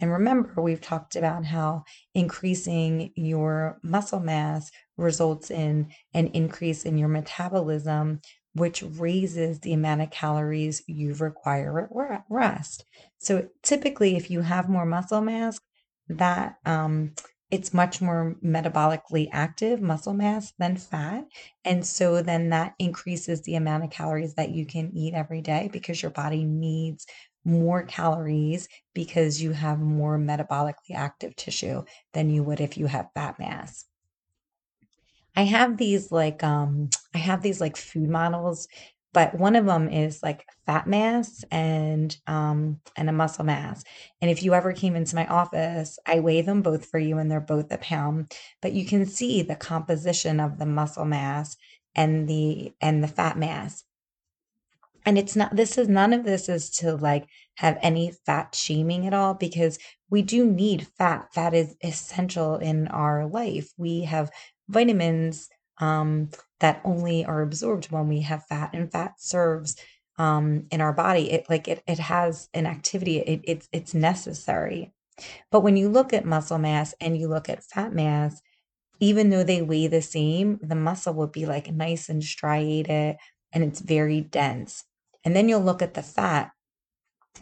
And 0.00 0.10
remember, 0.10 0.62
we've 0.62 0.80
talked 0.80 1.16
about 1.16 1.44
how 1.44 1.84
increasing 2.14 3.12
your 3.16 3.78
muscle 3.82 4.20
mass 4.20 4.70
results 4.96 5.50
in 5.50 5.92
an 6.14 6.28
increase 6.28 6.84
in 6.84 6.96
your 6.96 7.08
metabolism, 7.08 8.20
which 8.54 8.82
raises 8.82 9.60
the 9.60 9.72
amount 9.72 10.02
of 10.02 10.10
calories 10.10 10.82
you 10.86 11.14
require 11.14 12.12
at 12.12 12.24
rest. 12.28 12.84
So 13.18 13.48
typically, 13.62 14.16
if 14.16 14.30
you 14.30 14.40
have 14.40 14.68
more 14.68 14.86
muscle 14.86 15.20
mass, 15.20 15.60
that 16.08 16.56
um, 16.64 17.14
it's 17.50 17.74
much 17.74 18.00
more 18.00 18.36
metabolically 18.44 19.28
active 19.32 19.80
muscle 19.80 20.14
mass 20.14 20.52
than 20.58 20.76
fat. 20.76 21.24
And 21.64 21.86
so 21.86 22.22
then 22.22 22.50
that 22.50 22.74
increases 22.78 23.42
the 23.42 23.56
amount 23.56 23.84
of 23.84 23.90
calories 23.90 24.34
that 24.34 24.50
you 24.50 24.66
can 24.66 24.90
eat 24.96 25.14
every 25.14 25.42
day 25.42 25.68
because 25.72 26.02
your 26.02 26.12
body 26.12 26.44
needs 26.44 27.06
more 27.44 27.82
calories 27.84 28.68
because 28.94 29.42
you 29.42 29.52
have 29.52 29.80
more 29.80 30.18
metabolically 30.18 30.94
active 30.94 31.34
tissue 31.36 31.82
than 32.12 32.30
you 32.30 32.42
would 32.44 32.60
if 32.60 32.76
you 32.76 32.86
have 32.86 33.08
fat 33.14 33.38
mass. 33.38 33.86
I 35.36 35.42
have 35.42 35.76
these 35.76 36.10
like 36.12 36.42
um 36.42 36.90
I 37.14 37.18
have 37.18 37.42
these 37.42 37.60
like 37.60 37.76
food 37.76 38.08
models, 38.08 38.68
but 39.12 39.34
one 39.34 39.56
of 39.56 39.66
them 39.66 39.88
is 39.88 40.22
like 40.22 40.46
fat 40.66 40.86
mass 40.86 41.44
and 41.50 42.16
um 42.26 42.80
and 42.96 43.08
a 43.08 43.12
muscle 43.12 43.44
mass. 43.44 43.84
And 44.20 44.30
if 44.30 44.42
you 44.42 44.54
ever 44.54 44.72
came 44.72 44.96
into 44.96 45.16
my 45.16 45.26
office, 45.26 45.98
I 46.06 46.20
weigh 46.20 46.42
them 46.42 46.62
both 46.62 46.86
for 46.86 46.98
you 46.98 47.18
and 47.18 47.30
they're 47.30 47.40
both 47.40 47.72
a 47.72 47.78
pound, 47.78 48.34
but 48.60 48.72
you 48.72 48.84
can 48.84 49.06
see 49.06 49.42
the 49.42 49.56
composition 49.56 50.40
of 50.40 50.58
the 50.58 50.66
muscle 50.66 51.04
mass 51.04 51.56
and 51.94 52.28
the 52.28 52.72
and 52.80 53.02
the 53.02 53.08
fat 53.08 53.38
mass. 53.38 53.84
And 55.06 55.16
it's 55.18 55.34
not 55.34 55.56
this 55.56 55.78
is 55.78 55.88
none 55.88 56.12
of 56.12 56.24
this 56.24 56.48
is 56.48 56.70
to 56.78 56.94
like 56.96 57.26
have 57.56 57.78
any 57.82 58.12
fat 58.26 58.54
shaming 58.54 59.06
at 59.06 59.14
all 59.14 59.34
because 59.34 59.78
we 60.10 60.22
do 60.22 60.44
need 60.44 60.86
fat. 60.86 61.28
Fat 61.32 61.54
is 61.54 61.76
essential 61.82 62.56
in 62.56 62.88
our 62.88 63.26
life. 63.26 63.72
We 63.78 64.02
have 64.02 64.30
vitamins 64.70 65.48
um, 65.78 66.30
that 66.60 66.80
only 66.84 67.24
are 67.24 67.42
absorbed 67.42 67.90
when 67.90 68.08
we 68.08 68.20
have 68.22 68.46
fat, 68.46 68.70
and 68.72 68.90
fat 68.90 69.20
serves 69.20 69.76
um, 70.18 70.66
in 70.70 70.80
our 70.80 70.92
body. 70.92 71.30
It 71.32 71.46
like 71.48 71.68
it 71.68 71.82
it 71.86 71.98
has 71.98 72.48
an 72.54 72.66
activity. 72.66 73.18
It, 73.18 73.40
it's 73.44 73.68
it's 73.72 73.94
necessary. 73.94 74.92
But 75.50 75.60
when 75.60 75.76
you 75.76 75.88
look 75.88 76.12
at 76.12 76.24
muscle 76.24 76.58
mass 76.58 76.94
and 77.00 77.16
you 77.16 77.28
look 77.28 77.48
at 77.48 77.64
fat 77.64 77.92
mass, 77.92 78.40
even 79.00 79.30
though 79.30 79.44
they 79.44 79.62
weigh 79.62 79.86
the 79.86 80.02
same, 80.02 80.58
the 80.62 80.74
muscle 80.74 81.14
will 81.14 81.26
be 81.26 81.46
like 81.46 81.72
nice 81.72 82.08
and 82.08 82.22
striated 82.22 83.16
and 83.52 83.64
it's 83.64 83.80
very 83.80 84.20
dense. 84.20 84.84
And 85.24 85.34
then 85.34 85.48
you'll 85.48 85.60
look 85.60 85.82
at 85.82 85.94
the 85.94 86.02
fat, 86.02 86.52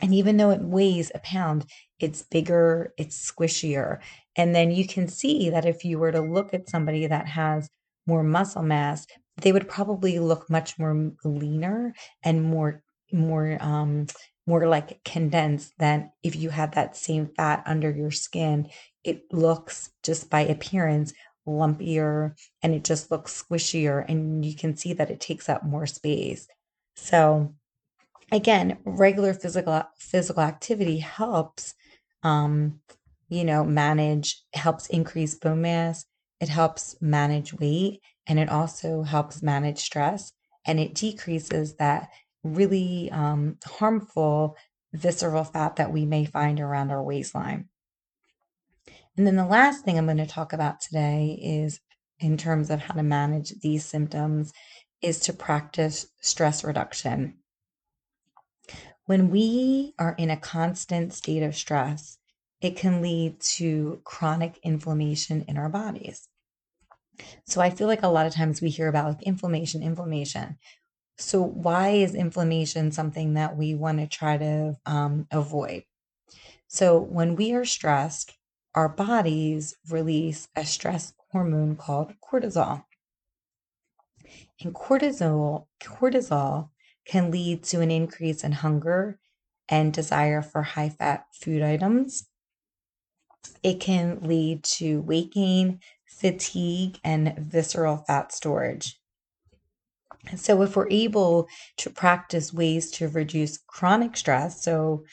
and 0.00 0.14
even 0.14 0.36
though 0.36 0.50
it 0.50 0.62
weighs 0.62 1.10
a 1.14 1.18
pound, 1.20 1.64
it's 1.98 2.22
bigger, 2.22 2.92
it's 2.96 3.30
squishier. 3.30 3.98
And 4.36 4.54
then 4.54 4.70
you 4.70 4.86
can 4.86 5.08
see 5.08 5.50
that 5.50 5.64
if 5.64 5.84
you 5.84 5.98
were 5.98 6.12
to 6.12 6.20
look 6.20 6.54
at 6.54 6.68
somebody 6.68 7.06
that 7.06 7.26
has 7.26 7.68
more 8.06 8.22
muscle 8.22 8.62
mass, 8.62 9.06
they 9.40 9.52
would 9.52 9.68
probably 9.68 10.18
look 10.18 10.48
much 10.50 10.78
more 10.78 11.12
leaner 11.24 11.94
and 12.22 12.42
more 12.42 12.82
more 13.10 13.56
um 13.60 14.06
more 14.46 14.66
like 14.66 15.02
condensed 15.04 15.72
than 15.78 16.10
if 16.22 16.36
you 16.36 16.50
had 16.50 16.72
that 16.72 16.96
same 16.96 17.26
fat 17.36 17.62
under 17.66 17.90
your 17.90 18.10
skin. 18.10 18.68
It 19.04 19.22
looks 19.32 19.90
just 20.02 20.30
by 20.30 20.40
appearance 20.40 21.12
lumpier 21.46 22.34
and 22.62 22.74
it 22.74 22.84
just 22.84 23.10
looks 23.10 23.42
squishier 23.42 24.04
and 24.08 24.44
you 24.44 24.54
can 24.54 24.76
see 24.76 24.92
that 24.94 25.10
it 25.10 25.20
takes 25.20 25.48
up 25.48 25.64
more 25.64 25.86
space. 25.86 26.46
So 26.96 27.54
again, 28.32 28.78
regular 28.84 29.34
physical 29.34 29.82
physical 29.98 30.42
activity 30.42 30.98
helps 30.98 31.74
um, 32.22 32.80
you 33.28 33.44
know, 33.44 33.64
manage 33.64 34.42
helps 34.54 34.86
increase 34.88 35.34
bone 35.34 35.62
mass, 35.62 36.04
it 36.40 36.48
helps 36.48 36.96
manage 37.00 37.52
weight, 37.54 38.00
and 38.26 38.38
it 38.38 38.48
also 38.48 39.02
helps 39.02 39.42
manage 39.42 39.78
stress 39.78 40.32
and 40.66 40.78
it 40.78 40.94
decreases 40.94 41.74
that 41.76 42.10
really 42.44 43.10
um, 43.10 43.56
harmful 43.64 44.56
visceral 44.92 45.44
fat 45.44 45.76
that 45.76 45.92
we 45.92 46.04
may 46.04 46.24
find 46.24 46.60
around 46.60 46.90
our 46.90 47.02
waistline. 47.02 47.68
And 49.16 49.26
then 49.26 49.36
the 49.36 49.46
last 49.46 49.84
thing 49.84 49.98
I'm 49.98 50.04
going 50.04 50.18
to 50.18 50.26
talk 50.26 50.52
about 50.52 50.80
today 50.80 51.38
is 51.42 51.80
in 52.20 52.36
terms 52.36 52.70
of 52.70 52.80
how 52.80 52.94
to 52.94 53.02
manage 53.02 53.58
these 53.60 53.84
symptoms 53.84 54.52
is 55.02 55.20
to 55.20 55.32
practice 55.32 56.06
stress 56.20 56.62
reduction. 56.64 57.38
When 59.08 59.30
we 59.30 59.94
are 59.98 60.14
in 60.18 60.28
a 60.28 60.36
constant 60.36 61.14
state 61.14 61.42
of 61.42 61.56
stress, 61.56 62.18
it 62.60 62.76
can 62.76 63.00
lead 63.00 63.40
to 63.56 64.02
chronic 64.04 64.60
inflammation 64.62 65.46
in 65.48 65.56
our 65.56 65.70
bodies. 65.70 66.28
So 67.46 67.62
I 67.62 67.70
feel 67.70 67.86
like 67.86 68.02
a 68.02 68.08
lot 68.08 68.26
of 68.26 68.34
times 68.34 68.60
we 68.60 68.68
hear 68.68 68.86
about 68.86 69.06
like 69.06 69.22
inflammation, 69.22 69.82
inflammation. 69.82 70.58
So 71.16 71.40
why 71.40 71.92
is 71.92 72.14
inflammation 72.14 72.92
something 72.92 73.32
that 73.32 73.56
we 73.56 73.74
want 73.74 73.98
to 74.00 74.06
try 74.06 74.36
to 74.36 74.76
um, 74.84 75.26
avoid? 75.30 75.84
So 76.66 77.00
when 77.00 77.34
we 77.34 77.54
are 77.54 77.64
stressed, 77.64 78.36
our 78.74 78.90
bodies 78.90 79.74
release 79.88 80.48
a 80.54 80.66
stress 80.66 81.14
hormone 81.30 81.76
called 81.76 82.12
cortisol. 82.22 82.84
And 84.62 84.74
cortisol, 84.74 85.68
cortisol 85.80 86.68
can 87.08 87.30
lead 87.30 87.64
to 87.64 87.80
an 87.80 87.90
increase 87.90 88.44
in 88.44 88.52
hunger 88.52 89.18
and 89.68 89.92
desire 89.92 90.42
for 90.42 90.62
high 90.62 90.90
fat 90.90 91.26
food 91.32 91.62
items. 91.62 92.28
It 93.62 93.80
can 93.80 94.20
lead 94.22 94.62
to 94.64 95.00
weight 95.00 95.32
gain, 95.32 95.80
fatigue, 96.06 96.98
and 97.02 97.36
visceral 97.38 97.96
fat 97.96 98.32
storage. 98.32 99.00
So, 100.36 100.60
if 100.62 100.76
we're 100.76 100.90
able 100.90 101.48
to 101.78 101.90
practice 101.90 102.52
ways 102.52 102.90
to 102.92 103.08
reduce 103.08 103.58
chronic 103.58 104.16
stress, 104.16 104.62
so 104.62 105.04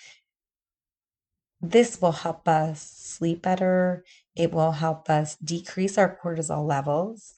this 1.61 2.01
will 2.01 2.11
help 2.11 2.47
us 2.47 2.81
sleep 2.81 3.41
better, 3.43 4.03
it 4.35 4.51
will 4.51 4.73
help 4.73 5.09
us 5.09 5.37
decrease 5.37 5.97
our 5.97 6.19
cortisol 6.21 6.67
levels, 6.67 7.35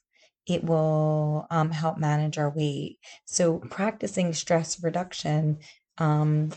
it 0.48 0.64
will 0.64 1.46
um, 1.50 1.70
help 1.70 1.98
manage 1.98 2.38
our 2.38 2.50
weight. 2.50 2.98
So, 3.26 3.58
practicing 3.58 4.32
stress 4.32 4.82
reduction 4.82 5.58
um, 5.98 6.52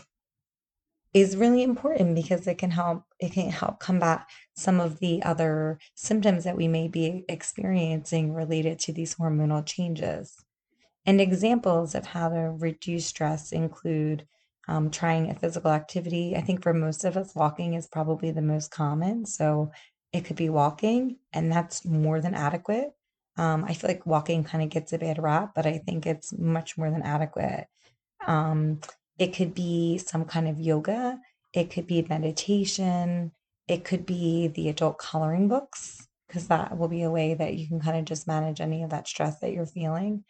is 1.12 1.36
really 1.36 1.62
important 1.62 2.14
because 2.14 2.46
it 2.46 2.56
can 2.56 2.70
help 2.70 3.04
it 3.20 3.32
can 3.32 3.50
help 3.50 3.78
combat 3.80 4.26
some 4.54 4.80
of 4.80 4.98
the 4.98 5.22
other 5.22 5.78
symptoms 5.94 6.44
that 6.44 6.56
we 6.56 6.68
may 6.68 6.88
be 6.88 7.24
experiencing 7.28 8.32
related 8.32 8.78
to 8.80 8.92
these 8.92 9.16
hormonal 9.16 9.64
changes. 9.64 10.36
And 11.04 11.20
examples 11.20 11.94
of 11.94 12.06
how 12.06 12.28
to 12.30 12.56
reduce 12.58 13.06
stress 13.06 13.52
include 13.52 14.26
um, 14.68 14.90
trying 14.90 15.28
a 15.28 15.34
physical 15.34 15.72
activity. 15.72 16.36
I 16.36 16.40
think 16.40 16.62
for 16.62 16.72
most 16.72 17.04
of 17.04 17.16
us, 17.16 17.34
walking 17.34 17.74
is 17.74 17.88
probably 17.88 18.30
the 18.30 18.40
most 18.42 18.70
common. 18.70 19.26
So 19.26 19.72
it 20.12 20.24
could 20.24 20.36
be 20.36 20.48
walking, 20.48 21.18
and 21.32 21.50
that's 21.50 21.84
more 21.84 22.20
than 22.20 22.34
adequate. 22.34 22.92
Um, 23.36 23.64
I 23.64 23.74
feel 23.74 23.88
like 23.88 24.06
walking 24.06 24.44
kind 24.44 24.62
of 24.62 24.70
gets 24.70 24.92
a 24.92 24.98
bad 24.98 25.22
rap, 25.22 25.52
but 25.54 25.66
I 25.66 25.78
think 25.78 26.06
it's 26.06 26.36
much 26.36 26.76
more 26.76 26.90
than 26.90 27.02
adequate. 27.02 27.66
Um, 28.26 28.80
it 29.18 29.34
could 29.34 29.54
be 29.54 29.98
some 29.98 30.24
kind 30.24 30.48
of 30.48 30.60
yoga, 30.60 31.18
it 31.52 31.70
could 31.70 31.86
be 31.86 32.02
meditation, 32.08 33.32
it 33.68 33.84
could 33.84 34.04
be 34.04 34.48
the 34.48 34.68
adult 34.68 34.98
coloring 34.98 35.48
books, 35.48 36.08
because 36.26 36.48
that 36.48 36.76
will 36.78 36.88
be 36.88 37.02
a 37.02 37.10
way 37.10 37.34
that 37.34 37.54
you 37.54 37.66
can 37.68 37.80
kind 37.80 37.96
of 37.96 38.04
just 38.04 38.26
manage 38.26 38.60
any 38.60 38.82
of 38.82 38.90
that 38.90 39.08
stress 39.08 39.38
that 39.40 39.52
you're 39.52 39.66
feeling. 39.66 40.24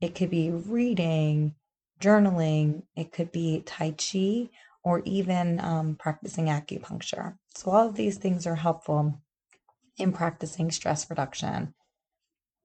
It 0.00 0.14
could 0.14 0.30
be 0.30 0.50
reading, 0.50 1.54
journaling, 2.00 2.82
it 2.96 3.12
could 3.12 3.32
be 3.32 3.62
Tai 3.64 3.92
Chi, 3.92 4.50
or 4.82 5.00
even 5.04 5.60
um, 5.60 5.94
practicing 5.94 6.46
acupuncture. 6.46 7.36
So, 7.54 7.70
all 7.70 7.88
of 7.88 7.94
these 7.94 8.18
things 8.18 8.46
are 8.46 8.56
helpful 8.56 9.20
in 9.98 10.12
practicing 10.12 10.70
stress 10.70 11.08
reduction. 11.08 11.74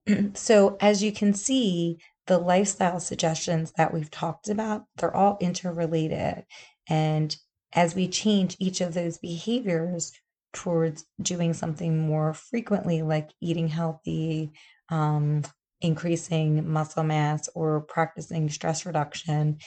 so, 0.34 0.76
as 0.80 1.02
you 1.02 1.12
can 1.12 1.34
see, 1.34 1.98
the 2.26 2.38
lifestyle 2.38 3.00
suggestions 3.00 3.72
that 3.76 3.92
we've 3.92 4.10
talked 4.10 4.48
about, 4.48 4.84
they're 4.96 5.14
all 5.14 5.38
interrelated. 5.40 6.44
And 6.88 7.34
as 7.72 7.94
we 7.94 8.08
change 8.08 8.56
each 8.58 8.80
of 8.80 8.94
those 8.94 9.18
behaviors 9.18 10.12
towards 10.52 11.04
doing 11.20 11.52
something 11.54 11.98
more 11.98 12.34
frequently, 12.34 13.02
like 13.02 13.30
eating 13.40 13.68
healthy, 13.68 14.52
um, 14.88 15.42
increasing 15.80 16.70
muscle 16.70 17.02
mass, 17.02 17.48
or 17.54 17.80
practicing 17.80 18.48
stress 18.48 18.84
reduction, 18.84 19.58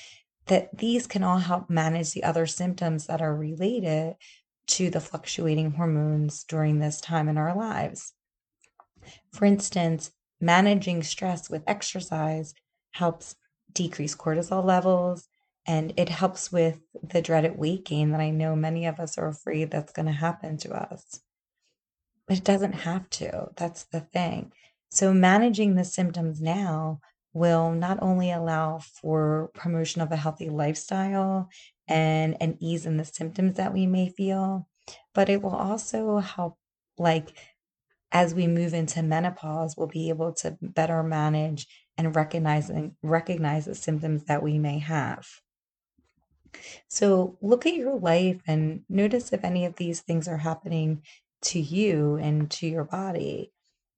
that 0.47 0.77
these 0.77 1.07
can 1.07 1.23
all 1.23 1.37
help 1.37 1.69
manage 1.69 2.11
the 2.11 2.23
other 2.23 2.45
symptoms 2.45 3.07
that 3.07 3.21
are 3.21 3.35
related 3.35 4.15
to 4.67 4.89
the 4.89 4.99
fluctuating 4.99 5.71
hormones 5.71 6.43
during 6.43 6.79
this 6.79 6.99
time 7.01 7.29
in 7.29 7.37
our 7.37 7.55
lives. 7.55 8.13
For 9.31 9.45
instance, 9.45 10.11
managing 10.41 11.03
stress 11.03 11.49
with 11.49 11.63
exercise 11.67 12.53
helps 12.91 13.35
decrease 13.73 14.15
cortisol 14.15 14.63
levels 14.63 15.27
and 15.67 15.93
it 15.97 16.09
helps 16.09 16.51
with 16.51 16.79
the 17.03 17.21
dreaded 17.21 17.57
weight 17.57 17.85
gain 17.85 18.11
that 18.11 18.21
I 18.21 18.31
know 18.31 18.55
many 18.55 18.85
of 18.85 18.99
us 18.99 19.17
are 19.17 19.27
afraid 19.27 19.69
that's 19.69 19.93
going 19.93 20.07
to 20.07 20.11
happen 20.11 20.57
to 20.57 20.73
us. 20.73 21.21
But 22.27 22.37
it 22.37 22.43
doesn't 22.43 22.73
have 22.73 23.09
to. 23.11 23.49
That's 23.55 23.83
the 23.83 24.01
thing. 24.01 24.53
So, 24.89 25.13
managing 25.13 25.75
the 25.75 25.85
symptoms 25.85 26.41
now 26.41 26.99
will 27.33 27.71
not 27.71 27.99
only 28.01 28.31
allow 28.31 28.79
for 28.79 29.51
promotion 29.53 30.01
of 30.01 30.11
a 30.11 30.17
healthy 30.17 30.49
lifestyle 30.49 31.49
and 31.87 32.35
an 32.41 32.57
ease 32.59 32.85
in 32.85 32.97
the 32.97 33.05
symptoms 33.05 33.55
that 33.55 33.73
we 33.73 33.85
may 33.85 34.09
feel, 34.09 34.67
but 35.13 35.29
it 35.29 35.41
will 35.41 35.55
also 35.55 36.17
help 36.17 36.57
like 36.97 37.33
as 38.11 38.35
we 38.35 38.47
move 38.47 38.73
into 38.73 39.01
menopause, 39.01 39.75
we'll 39.77 39.87
be 39.87 40.09
able 40.09 40.33
to 40.33 40.57
better 40.61 41.01
manage 41.01 41.67
and 41.97 42.15
recognize 42.15 42.69
and 42.69 42.93
recognize 43.01 43.65
the 43.65 43.75
symptoms 43.75 44.25
that 44.25 44.43
we 44.43 44.57
may 44.57 44.79
have. 44.79 45.27
So 46.89 47.37
look 47.41 47.65
at 47.65 47.75
your 47.75 47.97
life 47.97 48.41
and 48.45 48.81
notice 48.89 49.31
if 49.31 49.43
any 49.43 49.65
of 49.65 49.77
these 49.77 50.01
things 50.01 50.27
are 50.27 50.37
happening 50.37 51.03
to 51.43 51.59
you 51.59 52.15
and 52.15 52.51
to 52.51 52.67
your 52.67 52.83
body. 52.83 53.51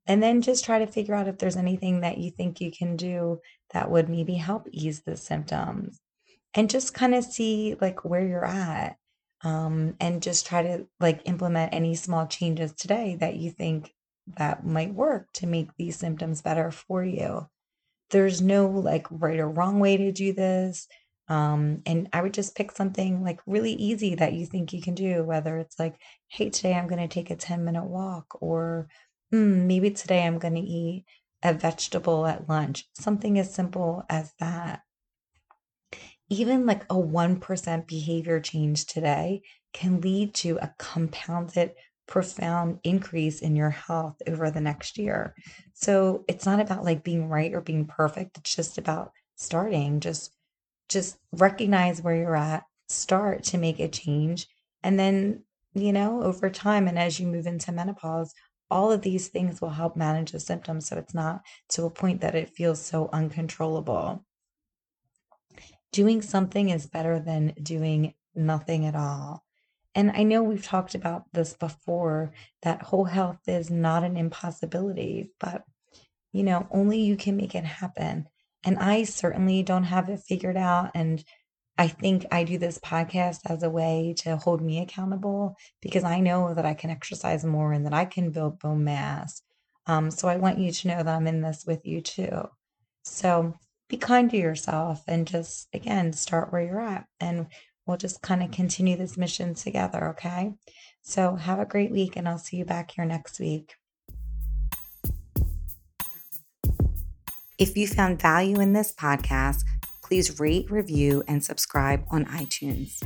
And 0.05 0.21
then 0.21 0.41
just 0.41 0.65
try 0.65 0.79
to 0.79 0.91
figure 0.91 1.15
out 1.15 1.27
if 1.27 1.37
there's 1.37 1.55
anything 1.55 2.01
that 2.01 2.17
you 2.17 2.29
think 2.29 2.59
you 2.59 2.71
can 2.71 2.97
do 2.97 3.39
that 3.71 3.89
would 3.89 4.09
maybe 4.09 4.35
help 4.35 4.67
ease 4.71 5.01
the 5.01 5.17
symptoms. 5.17 5.99
And 6.53 6.69
just 6.69 6.93
kind 6.93 7.15
of 7.15 7.23
see 7.23 7.75
like 7.81 8.05
where 8.05 8.25
you're 8.25 8.45
at. 8.45 8.97
Um, 9.45 9.95
and 9.99 10.21
just 10.21 10.45
try 10.45 10.63
to 10.63 10.87
like 11.01 11.21
implement 11.25 11.73
any 11.73 11.95
small 11.95 12.27
changes 12.27 12.71
today 12.71 13.17
that 13.19 13.35
you 13.35 13.51
think 13.51 13.91
that 14.37 14.65
might 14.65 14.93
work 14.93 15.27
to 15.33 15.47
make 15.47 15.75
these 15.77 15.97
symptoms 15.97 16.41
better 16.41 16.71
for 16.71 17.03
you. 17.03 17.47
There's 18.09 18.41
no 18.41 18.67
like 18.67 19.07
right 19.09 19.39
or 19.39 19.49
wrong 19.49 19.79
way 19.79 19.97
to 19.97 20.11
do 20.11 20.33
this. 20.33 20.87
Um, 21.29 21.81
and 21.85 22.09
I 22.11 22.21
would 22.21 22.33
just 22.33 22.55
pick 22.55 22.71
something 22.71 23.23
like 23.23 23.39
really 23.45 23.73
easy 23.73 24.15
that 24.15 24.33
you 24.33 24.45
think 24.45 24.73
you 24.73 24.81
can 24.81 24.93
do, 24.93 25.23
whether 25.23 25.57
it's 25.57 25.79
like, 25.79 25.95
hey, 26.27 26.49
today 26.49 26.73
I'm 26.73 26.87
going 26.87 27.01
to 27.01 27.13
take 27.13 27.29
a 27.29 27.35
10 27.35 27.63
minute 27.63 27.85
walk, 27.85 28.37
or 28.41 28.87
mm, 29.33 29.65
maybe 29.65 29.91
today 29.91 30.25
I'm 30.25 30.37
going 30.37 30.55
to 30.55 30.61
eat 30.61 31.05
a 31.43 31.53
vegetable 31.53 32.25
at 32.25 32.49
lunch, 32.49 32.87
something 32.93 33.39
as 33.39 33.53
simple 33.53 34.03
as 34.09 34.33
that. 34.39 34.81
Even 36.29 36.65
like 36.65 36.83
a 36.85 36.95
1% 36.95 37.87
behavior 37.87 38.39
change 38.39 38.85
today 38.85 39.41
can 39.73 40.01
lead 40.01 40.33
to 40.35 40.57
a 40.61 40.73
compounded, 40.77 41.71
profound 42.07 42.79
increase 42.83 43.41
in 43.41 43.55
your 43.55 43.69
health 43.69 44.21
over 44.27 44.51
the 44.51 44.61
next 44.61 44.97
year. 44.97 45.35
So 45.73 46.25
it's 46.27 46.45
not 46.45 46.59
about 46.59 46.83
like 46.83 47.03
being 47.03 47.29
right 47.29 47.53
or 47.53 47.61
being 47.61 47.85
perfect. 47.85 48.37
It's 48.37 48.55
just 48.55 48.77
about 48.77 49.11
starting. 49.35 49.99
Just 49.99 50.35
just 50.89 51.17
recognize 51.31 52.01
where 52.01 52.15
you're 52.15 52.35
at, 52.35 52.63
start 52.87 53.43
to 53.43 53.57
make 53.57 53.79
a 53.79 53.87
change, 53.87 54.47
and 54.83 54.99
then, 54.99 55.43
you 55.73 55.93
know, 55.93 56.21
over 56.21 56.49
time 56.49 56.87
and 56.87 56.99
as 56.99 57.19
you 57.19 57.25
move 57.25 57.47
into 57.47 57.71
menopause, 57.71 58.33
all 58.69 58.91
of 58.91 59.01
these 59.01 59.29
things 59.29 59.61
will 59.61 59.69
help 59.69 59.95
manage 59.95 60.31
the 60.31 60.39
symptoms 60.39 60.87
so 60.87 60.97
it's 60.97 61.13
not 61.13 61.41
to 61.69 61.85
a 61.85 61.89
point 61.89 62.21
that 62.21 62.35
it 62.35 62.55
feels 62.55 62.81
so 62.83 63.09
uncontrollable. 63.13 64.25
Doing 65.91 66.21
something 66.21 66.69
is 66.69 66.87
better 66.87 67.19
than 67.19 67.53
doing 67.61 68.13
nothing 68.35 68.85
at 68.85 68.95
all. 68.95 69.42
And 69.95 70.11
I 70.11 70.23
know 70.23 70.41
we've 70.41 70.65
talked 70.65 70.95
about 70.95 71.25
this 71.33 71.53
before 71.53 72.33
that 72.63 72.81
whole 72.81 73.05
health 73.05 73.39
is 73.47 73.69
not 73.69 74.03
an 74.03 74.17
impossibility, 74.17 75.31
but 75.39 75.63
you 76.31 76.43
know, 76.43 76.67
only 76.71 76.99
you 76.99 77.15
can 77.15 77.37
make 77.37 77.53
it 77.53 77.63
happen. 77.63 78.27
And 78.65 78.79
I 78.79 79.03
certainly 79.03 79.61
don't 79.61 79.83
have 79.83 80.09
it 80.09 80.21
figured 80.27 80.57
out. 80.57 80.91
And 80.95 81.23
I 81.77 81.87
think 81.87 82.25
I 82.31 82.43
do 82.43 82.57
this 82.57 82.79
podcast 82.79 83.39
as 83.45 83.63
a 83.63 83.69
way 83.69 84.15
to 84.19 84.37
hold 84.37 84.61
me 84.61 84.81
accountable 84.81 85.55
because 85.81 86.03
I 86.03 86.19
know 86.19 86.53
that 86.53 86.65
I 86.65 86.73
can 86.73 86.89
exercise 86.89 87.43
more 87.43 87.73
and 87.73 87.85
that 87.85 87.93
I 87.93 88.05
can 88.05 88.31
build 88.31 88.59
bone 88.59 88.83
mass. 88.83 89.41
Um, 89.85 90.11
so 90.11 90.27
I 90.27 90.37
want 90.37 90.59
you 90.59 90.71
to 90.71 90.87
know 90.87 91.03
that 91.03 91.07
I'm 91.07 91.27
in 91.27 91.41
this 91.41 91.65
with 91.67 91.85
you 91.85 92.01
too. 92.01 92.47
So 93.03 93.55
be 93.89 93.97
kind 93.97 94.29
to 94.31 94.37
yourself 94.37 95.03
and 95.07 95.27
just, 95.27 95.67
again, 95.73 96.13
start 96.13 96.51
where 96.51 96.63
you're 96.63 96.79
at. 96.79 97.05
And 97.19 97.47
we'll 97.85 97.97
just 97.97 98.21
kind 98.21 98.43
of 98.43 98.51
continue 98.51 98.95
this 98.95 99.17
mission 99.17 99.53
together, 99.53 100.09
okay? 100.09 100.53
So 101.01 101.35
have 101.35 101.59
a 101.59 101.65
great 101.65 101.91
week, 101.91 102.15
and 102.15 102.27
I'll 102.27 102.37
see 102.37 102.57
you 102.57 102.65
back 102.65 102.91
here 102.91 103.05
next 103.05 103.39
week. 103.39 103.75
If 107.57 107.77
you 107.77 107.87
found 107.87 108.21
value 108.21 108.59
in 108.59 108.73
this 108.73 108.93
podcast, 108.93 109.63
please 110.01 110.39
rate, 110.39 110.69
review, 110.71 111.23
and 111.27 111.43
subscribe 111.43 112.03
on 112.09 112.25
iTunes. 112.25 113.01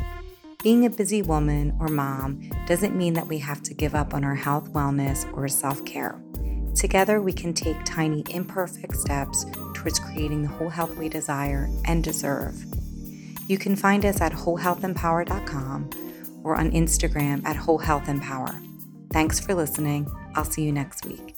Being 0.64 0.86
a 0.86 0.90
busy 0.90 1.22
woman 1.22 1.76
or 1.80 1.88
mom 1.88 2.50
doesn't 2.66 2.96
mean 2.96 3.14
that 3.14 3.28
we 3.28 3.38
have 3.40 3.62
to 3.64 3.74
give 3.74 3.94
up 3.94 4.14
on 4.14 4.24
our 4.24 4.36
health, 4.36 4.72
wellness, 4.74 5.32
or 5.36 5.48
self 5.48 5.86
care. 5.86 6.20
Together, 6.76 7.22
we 7.22 7.34
can 7.34 7.54
take 7.54 7.78
tiny, 7.86 8.24
imperfect 8.30 8.96
steps 8.96 9.46
towards 9.74 10.00
creating 10.00 10.44
the 10.44 10.50
whole 10.50 10.70
health 10.70 10.96
we 10.98 11.10
desire 11.10 11.70
and 11.86 12.04
deserve. 12.04 12.64
You 13.48 13.58
can 13.58 13.76
find 13.76 14.06
us 14.06 14.22
at 14.22 14.34
wholehealthempower.com 14.34 16.42
or 16.44 16.56
on 16.56 16.72
Instagram 16.72 17.44
at 17.46 17.56
wholehealthempower. 17.56 18.64
Thanks 19.12 19.40
for 19.40 19.56
listening. 19.56 20.08
I'll 20.36 20.44
see 20.44 20.64
you 20.64 20.72
next 20.72 21.06
week. 21.06 21.37